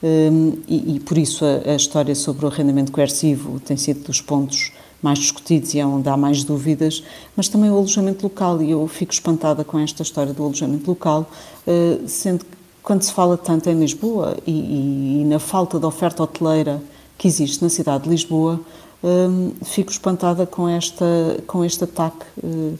Um, 0.00 0.58
e, 0.68 0.94
e, 0.94 1.00
por 1.00 1.18
isso 1.18 1.44
a, 1.44 1.72
a 1.72 1.74
história 1.74 2.14
sobre 2.14 2.46
o 2.46 2.48
arrendamento 2.48 2.92
coercivo 2.92 3.58
tem 3.58 3.76
sido 3.76 4.04
dos 4.04 4.20
pontos 4.20 4.70
mais 5.02 5.18
discutidos 5.18 5.74
e 5.74 5.78
é 5.78 5.86
onde 5.86 6.08
há 6.08 6.16
mais 6.16 6.44
dúvidas, 6.44 7.02
mas 7.36 7.48
também 7.48 7.70
o 7.70 7.76
alojamento 7.76 8.24
local. 8.24 8.60
E 8.62 8.70
eu 8.70 8.86
fico 8.88 9.12
espantada 9.12 9.64
com 9.64 9.78
esta 9.78 10.02
história 10.02 10.32
do 10.32 10.42
alojamento 10.42 10.88
local, 10.90 11.30
eh, 11.66 11.98
sendo 12.06 12.44
que 12.44 12.58
quando 12.82 13.02
se 13.02 13.12
fala 13.12 13.36
tanto 13.36 13.68
em 13.68 13.78
Lisboa 13.78 14.36
e, 14.46 15.20
e 15.20 15.24
na 15.24 15.38
falta 15.38 15.78
de 15.78 15.84
oferta 15.84 16.22
hoteleira 16.22 16.82
que 17.16 17.28
existe 17.28 17.62
na 17.62 17.68
cidade 17.68 18.04
de 18.04 18.10
Lisboa, 18.10 18.60
eh, 19.04 19.28
fico 19.64 19.90
espantada 19.90 20.46
com, 20.46 20.68
esta, 20.68 21.04
com 21.46 21.64
este 21.64 21.84
ataque 21.84 22.24
eh, 22.42 22.74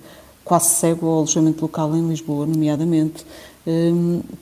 quase 0.45 0.71
cego 0.71 1.07
ao 1.07 1.19
alojamento 1.19 1.63
local 1.63 1.95
em 1.95 2.09
Lisboa, 2.09 2.47
nomeadamente, 2.47 3.25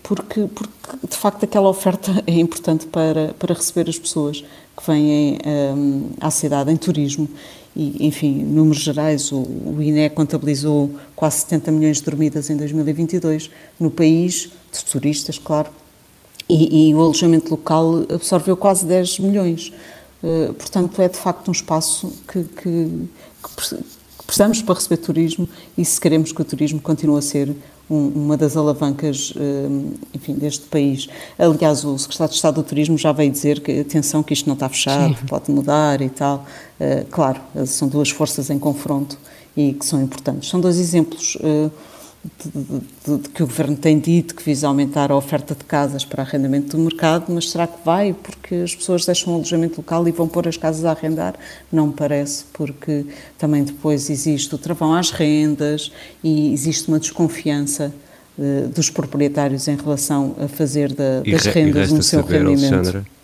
porque, 0.05 0.47
porque 0.47 0.71
de 1.05 1.17
facto 1.17 1.43
aquela 1.43 1.69
oferta 1.69 2.13
é 2.29 2.35
importante 2.35 2.87
para, 2.87 3.35
para 3.37 3.53
receber 3.53 3.91
as 3.91 3.99
pessoas 3.99 4.45
que 4.77 4.87
vêm 4.87 5.37
à 6.21 6.31
cidade 6.31 6.71
em 6.71 6.77
turismo 6.77 7.29
e, 7.77 8.07
enfim, 8.07 8.43
números 8.43 8.83
gerais, 8.83 9.31
o, 9.31 9.37
o 9.37 9.83
INE 9.83 10.09
contabilizou 10.09 10.91
quase 11.15 11.41
70 11.41 11.71
milhões 11.73 11.99
de 11.99 12.05
dormidas 12.05 12.49
em 12.49 12.57
2022 12.57 13.51
no 13.79 13.91
país, 13.91 14.51
de 14.73 14.85
turistas, 14.87 15.39
claro, 15.39 15.69
e, 16.49 16.89
e 16.89 16.95
o 16.95 17.01
alojamento 17.03 17.51
local 17.51 18.07
absorveu 18.13 18.57
quase 18.57 18.87
10 18.87 19.19
milhões. 19.19 19.73
Uh, 20.23 20.55
portanto, 20.55 21.03
é 21.03 21.09
de 21.09 21.19
facto 21.19 21.49
um 21.49 21.53
espaço 21.53 22.11
que, 22.27 22.45
que, 22.45 22.63
que 22.63 23.73
precisamos 24.27 24.63
para 24.63 24.75
receber 24.75 24.97
turismo 24.97 25.47
e 25.77 25.85
se 25.85 26.01
queremos 26.01 26.33
que 26.33 26.41
o 26.41 26.45
turismo 26.45 26.81
continue 26.81 27.19
a 27.19 27.23
ser 27.23 27.55
um, 27.89 28.09
uma 28.09 28.37
das 28.37 28.57
alavancas, 28.57 29.33
hum, 29.37 29.93
enfim, 30.15 30.35
deste 30.35 30.67
país. 30.67 31.09
Aliás, 31.39 31.85
o 31.85 31.99
secretário 31.99 32.31
de 32.31 32.37
Estado 32.37 32.55
do 32.57 32.63
Turismo 32.63 32.99
já 32.99 33.13
veio 33.13 33.31
dizer 33.31 33.61
que, 33.61 33.81
atenção, 33.81 34.23
que 34.23 34.33
isto 34.33 34.47
não 34.47 34.55
está 34.55 34.69
fechado, 34.69 35.17
Sim. 35.17 35.27
pode 35.27 35.51
mudar 35.51 36.01
e 36.01 36.09
tal. 36.09 36.45
Uh, 36.81 37.07
claro, 37.11 37.41
são 37.67 37.89
duas 37.89 38.11
forças 38.11 38.51
em 38.51 38.59
confronto 38.59 39.19
e 39.57 39.73
que 39.73 39.87
são 39.87 40.03
importantes. 40.03 40.51
São 40.51 40.61
dois 40.61 40.79
exemplos 40.79 41.37
uh, 41.37 41.71
de, 42.45 43.19
de, 43.19 43.29
que 43.29 43.43
o 43.43 43.47
Governo 43.47 43.77
tem 43.77 43.99
dito 43.99 44.35
que 44.35 44.43
visa 44.43 44.67
aumentar 44.67 45.11
a 45.11 45.17
oferta 45.17 45.55
de 45.55 45.65
casas 45.65 46.05
para 46.05 46.23
arrendamento 46.23 46.77
do 46.77 46.83
mercado, 46.83 47.33
mas 47.33 47.51
será 47.51 47.67
que 47.67 47.85
vai? 47.85 48.13
Porque 48.13 48.55
as 48.57 48.75
pessoas 48.75 49.05
deixam 49.05 49.33
o 49.33 49.37
alojamento 49.37 49.79
local 49.79 50.07
e 50.07 50.13
vão 50.13 50.29
pôr 50.29 50.49
as 50.49 50.57
casas 50.57 50.85
a 50.85 50.91
arrendar? 50.91 51.35
Não 51.73 51.89
me 51.89 51.93
parece, 51.93 52.45
porque 52.53 53.07
também 53.39 53.65
depois 53.65 54.11
existe 54.11 54.55
o 54.55 54.59
travão 54.59 54.95
às 54.95 55.11
rendas 55.11 55.93
e 56.23 56.53
existe 56.53 56.89
uma 56.89 56.99
desconfiança 56.99 57.93
uh, 58.39 58.69
dos 58.69 58.91
proprietários 58.91 59.69
em 59.69 59.77
relação 59.77 60.37
a 60.39 60.49
fazer 60.49 60.93
da, 60.93 61.21
das 61.21 61.47
rendas 61.47 61.93
um 61.93 62.03
seu 62.03 62.23
rendimento. 62.23 62.75
Alexandra, 62.75 63.16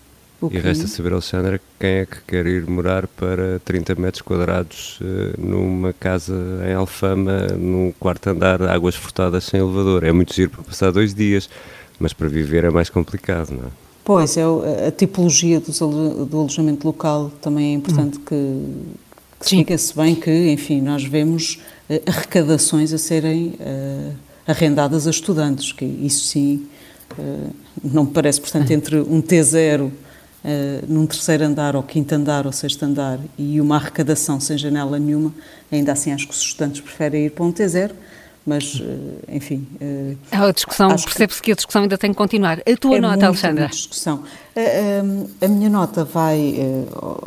e 0.51 0.59
resta 0.59 0.87
saber, 0.87 1.13
Alexandra, 1.13 1.61
quem 1.79 1.91
é 1.91 2.07
que 2.07 2.17
quer 2.27 2.47
ir 2.47 2.67
morar 2.67 3.07
para 3.07 3.61
30 3.65 3.95
metros 3.97 4.23
quadrados 4.23 4.99
uh, 5.01 5.41
numa 5.41 5.93
casa 5.93 6.35
em 6.69 6.73
Alfama, 6.73 7.49
num 7.59 7.93
quarto 7.99 8.29
andar, 8.29 8.63
águas 8.63 8.95
furtadas 8.95 9.45
sem 9.45 9.61
elevador. 9.61 10.05
É 10.05 10.13
muito 10.13 10.35
giro 10.35 10.51
para 10.51 10.63
passar 10.63 10.91
dois 10.91 11.15
dias, 11.15 11.49
mas 11.99 12.13
para 12.13 12.29
viver 12.29 12.65
é 12.65 12.71
mais 12.71 12.89
complicado, 12.89 13.51
não 13.51 13.67
é? 13.67 13.71
Pois, 14.05 14.37
é, 14.37 14.43
a 14.89 14.91
tipologia 14.91 15.61
do, 15.61 16.27
do 16.27 16.39
alojamento 16.39 16.87
local 16.87 17.31
também 17.41 17.73
é 17.73 17.75
importante 17.75 18.19
hum. 18.19 18.23
que, 18.27 19.39
que 19.39 19.45
explica-se 19.47 19.95
bem 19.95 20.15
que, 20.17 20.51
enfim, 20.51 20.81
nós 20.81 21.05
vemos 21.05 21.61
uh, 21.89 22.03
arrecadações 22.07 22.93
a 22.93 22.99
serem 22.99 23.55
uh, 23.61 24.13
arrendadas 24.47 25.07
a 25.07 25.11
estudantes, 25.11 25.71
que 25.71 25.85
isso 25.85 26.25
sim 26.25 26.67
não 27.85 28.05
me 28.05 28.11
parece, 28.11 28.41
portanto, 28.41 28.71
hum. 28.71 28.75
entre 28.75 28.97
um 29.01 29.21
T0 29.21 29.91
uh, 30.45 30.87
num 30.87 31.07
terceiro 31.07 31.45
andar, 31.45 31.77
ou 31.77 31.83
quinto 31.83 32.15
andar, 32.15 32.47
ou 32.47 32.53
sexto 32.53 32.83
andar, 32.85 33.19
e 33.39 33.61
uma 33.61 33.77
arrecadação 33.77 34.41
sem 34.41 34.59
janela 34.59 34.99
nenhuma, 34.99 35.33
ainda 35.71 35.93
assim 35.93 36.13
acho 36.13 36.27
que 36.27 36.35
os 36.35 36.41
estudantes 36.41 36.81
preferem 36.81 37.27
ir 37.27 37.31
para 37.31 37.45
um 37.45 37.53
T0, 37.53 37.93
mas, 38.45 38.75
uh, 38.75 38.85
enfim... 39.29 39.67
Uh, 39.81 40.17
a 40.33 40.51
discussão, 40.51 40.89
percebe-se 40.89 41.41
que, 41.41 41.47
que 41.47 41.53
a 41.53 41.55
discussão 41.55 41.83
ainda 41.83 41.97
tem 41.97 42.11
que 42.11 42.17
continuar. 42.17 42.59
A 42.59 42.77
tua 42.77 42.97
é 42.97 43.01
nota, 43.01 43.27
Alexandra? 43.27 43.69
discussão. 43.69 44.25
A, 44.57 45.45
a, 45.45 45.49
minha 45.49 45.71
nota 45.71 46.05
vai, 46.05 46.57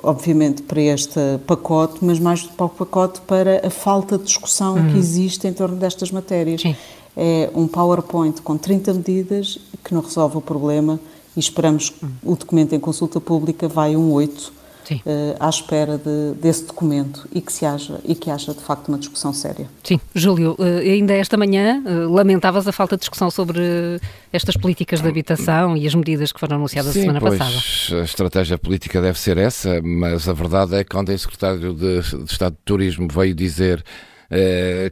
obviamente, 0.04 0.62
para 0.63 0.82
este 0.82 1.19
pacote, 1.47 1.99
mas 2.01 2.19
mais 2.19 2.41
do 2.43 2.49
que 2.49 2.56
para 2.56 2.65
o 2.65 2.69
pacote, 2.69 3.21
para 3.21 3.65
a 3.65 3.69
falta 3.69 4.17
de 4.17 4.25
discussão 4.25 4.75
uhum. 4.75 4.91
que 4.91 4.97
existe 4.97 5.47
em 5.47 5.54
torno 5.54 5.78
destas 5.78 6.12
matérias. 6.12 6.62
Sim. 6.62 6.75
É 7.15 7.49
um 7.56 7.65
PowerPoint 7.65 8.41
com 8.41 8.58
30 8.58 8.93
medidas 8.95 9.58
que 9.82 9.93
não 9.93 10.01
resolve 10.01 10.38
o 10.38 10.41
problema, 10.41 10.99
e 11.35 11.39
esperamos 11.39 11.89
que 11.89 12.05
o 12.23 12.35
documento 12.35 12.73
em 12.73 12.79
consulta 12.79 13.19
pública 13.19 13.67
vai 13.67 13.95
um 13.95 14.11
8 14.11 14.53
uh, 14.91 15.35
à 15.39 15.49
espera 15.49 15.97
de, 15.97 16.33
desse 16.39 16.65
documento 16.65 17.27
e 17.33 17.41
que 17.41 17.51
se 17.51 17.65
haja 17.65 17.99
e 18.03 18.13
que 18.13 18.29
haja 18.29 18.53
de 18.53 18.59
facto 18.59 18.89
uma 18.89 18.97
discussão 18.97 19.33
séria. 19.33 19.67
Sim, 19.83 19.99
Júlio, 20.13 20.55
uh, 20.59 20.63
ainda 20.79 21.13
esta 21.13 21.37
manhã 21.37 21.83
uh, 21.85 22.13
lamentavas 22.13 22.67
a 22.67 22.71
falta 22.71 22.95
de 22.95 23.01
discussão 23.01 23.31
sobre 23.31 23.99
estas 24.31 24.55
políticas 24.55 25.01
de 25.01 25.07
habitação 25.07 25.75
e 25.75 25.87
as 25.87 25.95
medidas 25.95 26.31
que 26.31 26.39
foram 26.39 26.57
anunciadas 26.57 26.93
Sim, 26.93 27.01
semana 27.01 27.19
pois, 27.19 27.37
passada. 27.37 28.01
A 28.01 28.03
estratégia 28.03 28.57
política 28.57 29.01
deve 29.01 29.19
ser 29.19 29.37
essa, 29.37 29.81
mas 29.81 30.27
a 30.27 30.33
verdade 30.33 30.75
é 30.75 30.83
que 30.83 30.89
quando 30.89 31.09
o 31.09 31.17
secretário 31.17 31.73
de, 31.73 32.01
de 32.01 32.31
Estado 32.31 32.53
de 32.53 32.61
Turismo 32.63 33.07
veio 33.11 33.33
dizer 33.33 33.83
eh, 33.83 34.14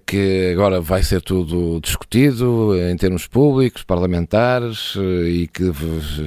que 0.05 0.51
agora 0.53 0.79
vai 0.79 1.03
ser 1.03 1.21
tudo 1.21 1.79
discutido 1.81 2.75
em 2.77 2.95
termos 2.95 3.27
públicos, 3.27 3.83
parlamentares 3.83 4.95
eh, 4.97 5.29
e 5.29 5.47
que 5.47 5.71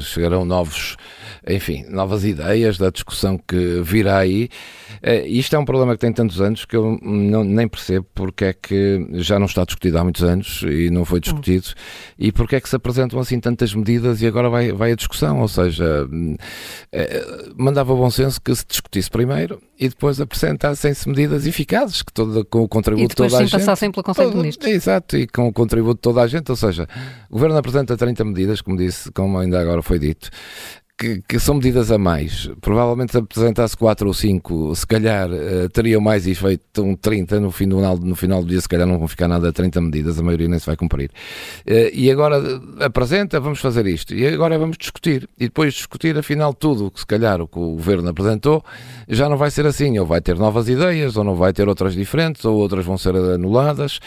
chegarão 0.01 0.45
novos, 0.45 0.97
enfim, 1.47 1.85
novas 1.89 2.25
ideias 2.25 2.79
da 2.79 2.91
discussão 2.91 3.39
que 3.39 3.81
virá 3.83 4.19
aí. 4.19 4.49
Eh, 5.03 5.27
isto 5.27 5.55
é 5.55 5.59
um 5.59 5.65
problema 5.65 5.95
que 5.95 6.01
tem 6.01 6.12
tantos 6.12 6.41
anos 6.41 6.65
que 6.65 6.77
eu 6.77 6.99
não, 7.03 7.45
nem 7.45 7.69
percebo 7.69 8.07
porque 8.15 8.47
é 8.47 8.53
que 8.53 9.07
já 9.15 9.39
não 9.39 9.47
está 9.47 9.65
discutido 9.65 9.99
há 9.99 10.05
muitos 10.05 10.23
anos 10.23 10.62
e 10.62 10.91
não 10.91 11.05
foi 11.05 11.21
discutido 11.21 11.67
e 12.19 12.33
porque 12.33 12.57
é 12.57 12.61
que 12.61 12.69
se 12.69 12.77
apresentam 12.77 13.19
assim 13.19 13.39
tantas 13.41 13.75
medidas 13.75 14.23
e 14.23 14.27
agora 14.27 14.49
vai, 14.49 14.73
vai 14.73 14.93
a 14.93 14.97
discussão. 14.97 15.41
Ou 15.41 15.49
seja, 15.49 16.09
mandava 17.57 17.95
bom 17.95 18.11
senso 18.11 18.41
que 18.41 18.55
se 18.55 18.65
discutisse 18.67 19.11
primeiro 19.11 19.61
e 19.79 19.89
depois 19.89 20.21
apresentassem-se 20.21 21.09
medidas 21.09 21.47
eficazes 21.47 22.03
que 22.03 22.12
toda, 22.12 22.45
com 22.45 22.61
o 22.61 22.69
contributo 22.69 23.09
de 23.09 23.15
toda 23.15 23.37
a 23.37 23.41
gente. 23.41 23.49
E 23.49 23.59
passassem 23.59 23.91
pelo 23.91 24.03
Conselho 24.03 24.31
de 24.31 24.37
Ministros. 24.37 24.71
Exato, 24.71 25.17
e 25.17 25.27
com 25.27 25.49
o 25.49 25.53
contributo 25.53 25.97
de 25.97 26.01
toda 26.01 26.23
a 26.23 26.27
gente, 26.27 26.51
ou 26.51 26.57
seja, 26.57 26.89
o 27.29 27.35
Governo 27.35 27.57
apresenta 27.57 27.97
30 27.97 28.25
medidas, 28.25 28.61
como 28.61 28.77
disse, 28.77 29.11
como 29.12 29.39
ainda 29.39 29.61
agora 29.61 29.83
foi 29.83 29.99
dito, 29.99 30.31
que, 30.99 31.23
que, 31.29 31.39
são 31.39 31.57
medidas 31.57 31.91
a 31.91 31.99
mais. 31.99 32.49
Provavelmente 32.61 33.13
se 33.13 33.19
apresentasse 33.19 33.77
4 33.77 34.07
ou 34.09 34.15
5, 34.15 34.75
se 34.75 34.87
calhar 34.87 35.29
uh, 35.31 35.69
teriam 35.69 36.01
mais 36.01 36.27
efeito 36.27 36.83
um 36.83 36.95
30 36.97 37.39
no 37.39 37.51
final, 37.51 37.99
no 37.99 38.17
final 38.17 38.43
do 38.43 38.49
dia, 38.49 38.61
se 38.61 38.69
calhar 38.69 38.87
não 38.87 38.99
vão 38.99 39.07
ficar 39.07 39.29
nada 39.29 39.51
a 39.51 39.53
30 39.53 39.81
medidas, 39.83 40.19
a 40.19 40.23
maioria 40.23 40.49
nem 40.49 40.59
se 40.59 40.65
vai 40.65 40.77
cumprir. 40.77 41.11
Uh, 41.67 41.93
e 41.93 42.11
agora 42.11 42.41
uh, 42.41 42.83
apresenta, 42.83 43.39
vamos 43.39 43.61
fazer 43.61 43.87
isto. 43.87 44.15
E 44.15 44.27
agora 44.27 44.59
vamos 44.59 44.79
discutir. 44.79 45.29
E 45.39 45.45
depois 45.45 45.75
discutir, 45.75 46.17
afinal, 46.17 46.55
tudo 46.55 46.91
que 46.91 47.01
se 47.01 47.07
calhar 47.07 47.43
o 47.43 47.47
que 47.47 47.59
o 47.59 47.73
Governo 47.73 48.09
apresentou 48.09 48.65
já 49.07 49.29
não 49.29 49.37
vai 49.37 49.51
ser 49.51 49.67
assim. 49.67 49.99
Ou 49.99 50.07
vai 50.07 50.23
ter 50.23 50.37
novas 50.37 50.69
ideias, 50.69 51.17
ou 51.17 51.25
não 51.25 51.35
vai 51.35 51.53
ter 51.53 51.69
outras 51.69 51.95
diferentes, 51.95 52.45
ou 52.45 52.57
outras 52.57 52.87
vão 52.87 52.97
ser 52.97 53.15
anuladas. 53.15 54.01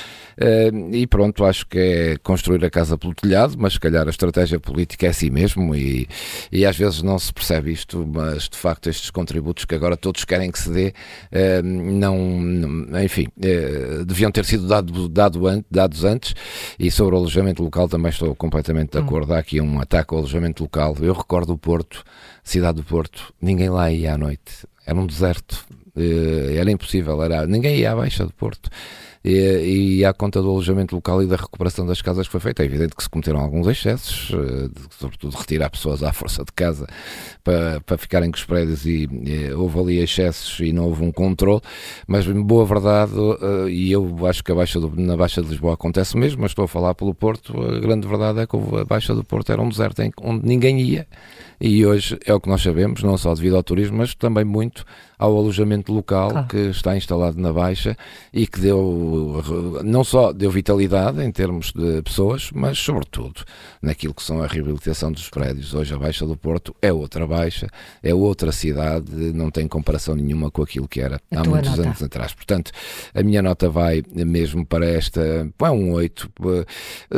e 0.91 1.05
pronto, 1.05 1.45
acho 1.45 1.67
que 1.67 1.77
é 1.77 2.17
construir 2.23 2.63
a 2.65 2.69
casa 2.69 2.97
pelo 2.97 3.13
telhado, 3.13 3.55
mas 3.57 3.73
se 3.73 3.79
calhar 3.79 4.07
a 4.07 4.09
estratégia 4.09 4.59
política 4.59 5.05
é 5.05 5.09
assim 5.09 5.29
mesmo. 5.29 5.75
E, 5.75 6.07
e 6.51 6.65
às 6.65 6.78
vezes 6.79 7.03
não 7.03 7.19
se 7.19 7.31
percebe 7.31 7.71
isto, 7.71 8.07
mas 8.11 8.49
de 8.49 8.57
facto 8.57 8.89
estes 8.89 9.11
contributos 9.11 9.65
que 9.65 9.75
agora 9.75 9.97
todos 9.97 10.25
querem 10.25 10.49
que 10.49 10.57
se 10.57 10.71
dê, 10.71 10.93
eh, 11.31 11.61
não, 11.61 12.15
enfim, 13.03 13.27
eh, 13.41 14.03
deviam 14.05 14.31
ter 14.31 14.45
sido 14.45 14.67
dado, 14.67 15.07
dado 15.09 15.39
dados 15.69 16.03
antes. 16.03 16.33
E 16.79 16.89
sobre 16.89 17.15
o 17.15 17.17
alojamento 17.17 17.61
local 17.61 17.87
também 17.87 18.09
estou 18.09 18.33
completamente 18.33 18.93
de 18.93 18.97
hum. 18.97 19.01
acordo. 19.01 19.33
Há 19.33 19.39
aqui 19.39 19.61
um 19.61 19.79
ataque 19.79 20.13
ao 20.13 20.19
alojamento 20.19 20.63
local. 20.63 20.95
Eu 21.01 21.13
recordo 21.13 21.53
o 21.53 21.57
Porto, 21.57 22.03
cidade 22.43 22.77
do 22.77 22.83
Porto, 22.83 23.33
ninguém 23.41 23.69
lá 23.69 23.91
ia 23.91 24.13
à 24.13 24.17
noite, 24.17 24.65
era 24.85 24.97
um 24.97 25.05
deserto, 25.05 25.65
era 26.55 26.71
impossível, 26.71 27.21
era, 27.23 27.45
ninguém 27.47 27.77
ia 27.77 27.91
à 27.91 27.95
Baixa 27.95 28.25
do 28.25 28.33
Porto 28.33 28.69
e, 29.23 29.97
e 29.99 30.05
à 30.05 30.13
conta 30.13 30.41
do 30.41 30.49
alojamento 30.49 30.95
local 30.95 31.21
e 31.21 31.27
da 31.27 31.35
recuperação 31.35 31.85
das 31.85 32.01
casas 32.01 32.27
que 32.27 32.31
foi 32.31 32.39
feita. 32.39 32.63
É 32.63 32.65
evidente 32.65 32.95
que 32.95 33.03
se 33.03 33.09
cometeram 33.09 33.39
alguns 33.39 33.67
excessos, 33.67 34.31
eh, 34.33 34.69
sobretudo 34.97 35.35
retirar 35.35 35.69
pessoas 35.69 36.03
à 36.03 36.13
força 36.13 36.43
de 36.43 36.51
casa 36.53 36.87
para, 37.43 37.81
para 37.81 37.97
ficarem 37.97 38.31
com 38.31 38.37
os 38.37 38.45
prédios 38.45 38.85
e, 38.85 39.09
e 39.11 39.51
houve 39.53 39.79
ali 39.79 39.99
excessos 39.99 40.59
e 40.59 40.71
não 40.71 40.85
houve 40.85 41.03
um 41.03 41.11
controle, 41.11 41.61
mas 42.07 42.25
boa 42.27 42.65
verdade, 42.65 43.13
eh, 43.41 43.69
e 43.69 43.91
eu 43.91 44.25
acho 44.25 44.43
que 44.43 44.51
a 44.51 44.55
Baixa 44.55 44.79
do, 44.79 44.89
na 44.95 45.17
Baixa 45.17 45.41
de 45.41 45.49
Lisboa 45.49 45.73
acontece 45.73 46.17
mesmo, 46.17 46.41
mas 46.41 46.51
estou 46.51 46.65
a 46.65 46.67
falar 46.67 46.95
pelo 46.95 47.13
Porto, 47.13 47.59
a 47.61 47.79
grande 47.79 48.07
verdade 48.07 48.39
é 48.39 48.47
que 48.47 48.55
a 48.55 48.85
Baixa 48.85 49.13
do 49.13 49.23
Porto 49.23 49.51
era 49.51 49.61
um 49.61 49.69
deserto 49.69 50.01
onde 50.21 50.47
ninguém 50.47 50.79
ia 50.79 51.07
e 51.59 51.85
hoje 51.85 52.17
é 52.25 52.33
o 52.33 52.39
que 52.39 52.47
nós 52.47 52.61
sabemos, 52.61 53.03
não 53.03 53.17
só 53.17 53.33
devido 53.33 53.57
ao 53.57 53.63
turismo, 53.63 53.97
mas 53.97 54.15
também 54.15 54.45
muito 54.45 54.85
ao 55.19 55.37
alojamento 55.37 55.91
local 55.91 56.31
claro. 56.31 56.47
que 56.47 56.57
está 56.69 56.95
instalado 56.95 57.39
na 57.39 57.51
Baixa 57.51 57.97
e 58.33 58.47
que 58.47 58.57
deu 58.57 59.43
não 59.83 60.01
só 60.01 60.31
deu 60.31 60.49
vitalidade 60.49 61.21
em 61.21 61.29
termos 61.29 61.73
de 61.73 62.01
pessoas, 62.01 62.49
mas 62.53 62.79
sobretudo 62.79 63.43
naquilo 63.81 64.13
que 64.13 64.23
são 64.23 64.41
a 64.41 64.47
reabilitação 64.47 65.11
dos 65.11 65.29
prédios. 65.29 65.73
Hoje 65.73 65.93
a 65.93 65.97
Baixa 65.97 66.25
do 66.25 66.37
Porto 66.37 66.73
é 66.81 66.91
outra 66.93 67.27
Baixa, 67.27 67.67
é 68.01 68.13
outra 68.13 68.53
cidade, 68.53 69.11
não 69.33 69.51
tem 69.51 69.67
comparação 69.67 70.15
nenhuma 70.15 70.49
com 70.49 70.63
aquilo 70.63 70.87
que 70.87 71.01
era 71.01 71.19
a 71.35 71.41
há 71.41 71.43
muitos 71.43 71.71
nota. 71.71 71.81
anos 71.81 72.01
atrás. 72.01 72.33
Portanto, 72.33 72.71
a 73.13 73.21
minha 73.21 73.41
nota 73.41 73.69
vai 73.69 74.01
mesmo 74.13 74.65
para 74.65 74.85
esta, 74.85 75.21
é 75.21 75.69
um 75.69 75.91
8, 75.91 76.31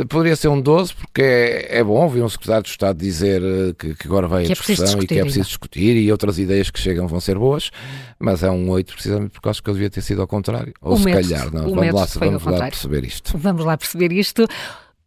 poderia 0.08 0.34
ser 0.34 0.48
um 0.48 0.60
12, 0.60 0.94
porque 0.94 1.22
é, 1.22 1.78
é 1.78 1.84
bom 1.84 2.02
ouvir 2.02 2.22
um 2.22 2.28
secretário 2.28 2.64
de 2.64 2.70
Estado 2.70 2.98
dizer 2.98 3.40
que, 3.78 3.94
que 3.94 4.08
agora 4.08 4.26
vai 4.26 4.44
que 4.44 4.52
a 4.52 4.54
discussão 4.54 4.98
é 4.98 5.04
e 5.04 5.06
que 5.06 5.18
é 5.18 5.22
preciso 5.22 5.46
discutir 5.46 5.96
e 5.96 6.10
outras 6.10 6.38
ideias 6.38 6.68
que 6.68 6.80
chegam 6.80 7.06
vão 7.06 7.20
ser 7.20 7.38
boas, 7.38 7.70
mas 8.18 8.42
é 8.42 8.50
um 8.50 8.68
8 8.70 8.92
precisamente 8.92 9.30
porque 9.30 9.48
acho 9.48 9.62
que 9.62 9.70
eu 9.70 9.74
devia 9.74 9.90
ter 9.90 10.02
sido 10.02 10.20
ao 10.20 10.28
contrário. 10.28 10.72
Ou 10.80 10.94
o 10.94 10.98
se 10.98 11.04
método, 11.04 11.28
calhar, 11.28 11.52
não. 11.52 11.74
Vamos 11.74 11.94
lá, 11.94 12.06
vamos 12.18 12.44
lá 12.44 12.58
perceber 12.66 13.04
isto. 13.04 13.38
Vamos 13.38 13.64
lá 13.64 13.76
perceber 13.76 14.12
isto. 14.12 14.46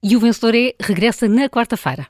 E 0.03 0.15
o 0.15 0.19
vencedor 0.19 0.53
é 0.55 0.73
regressa 0.79 1.27
na 1.27 1.49
quarta-feira. 1.49 2.07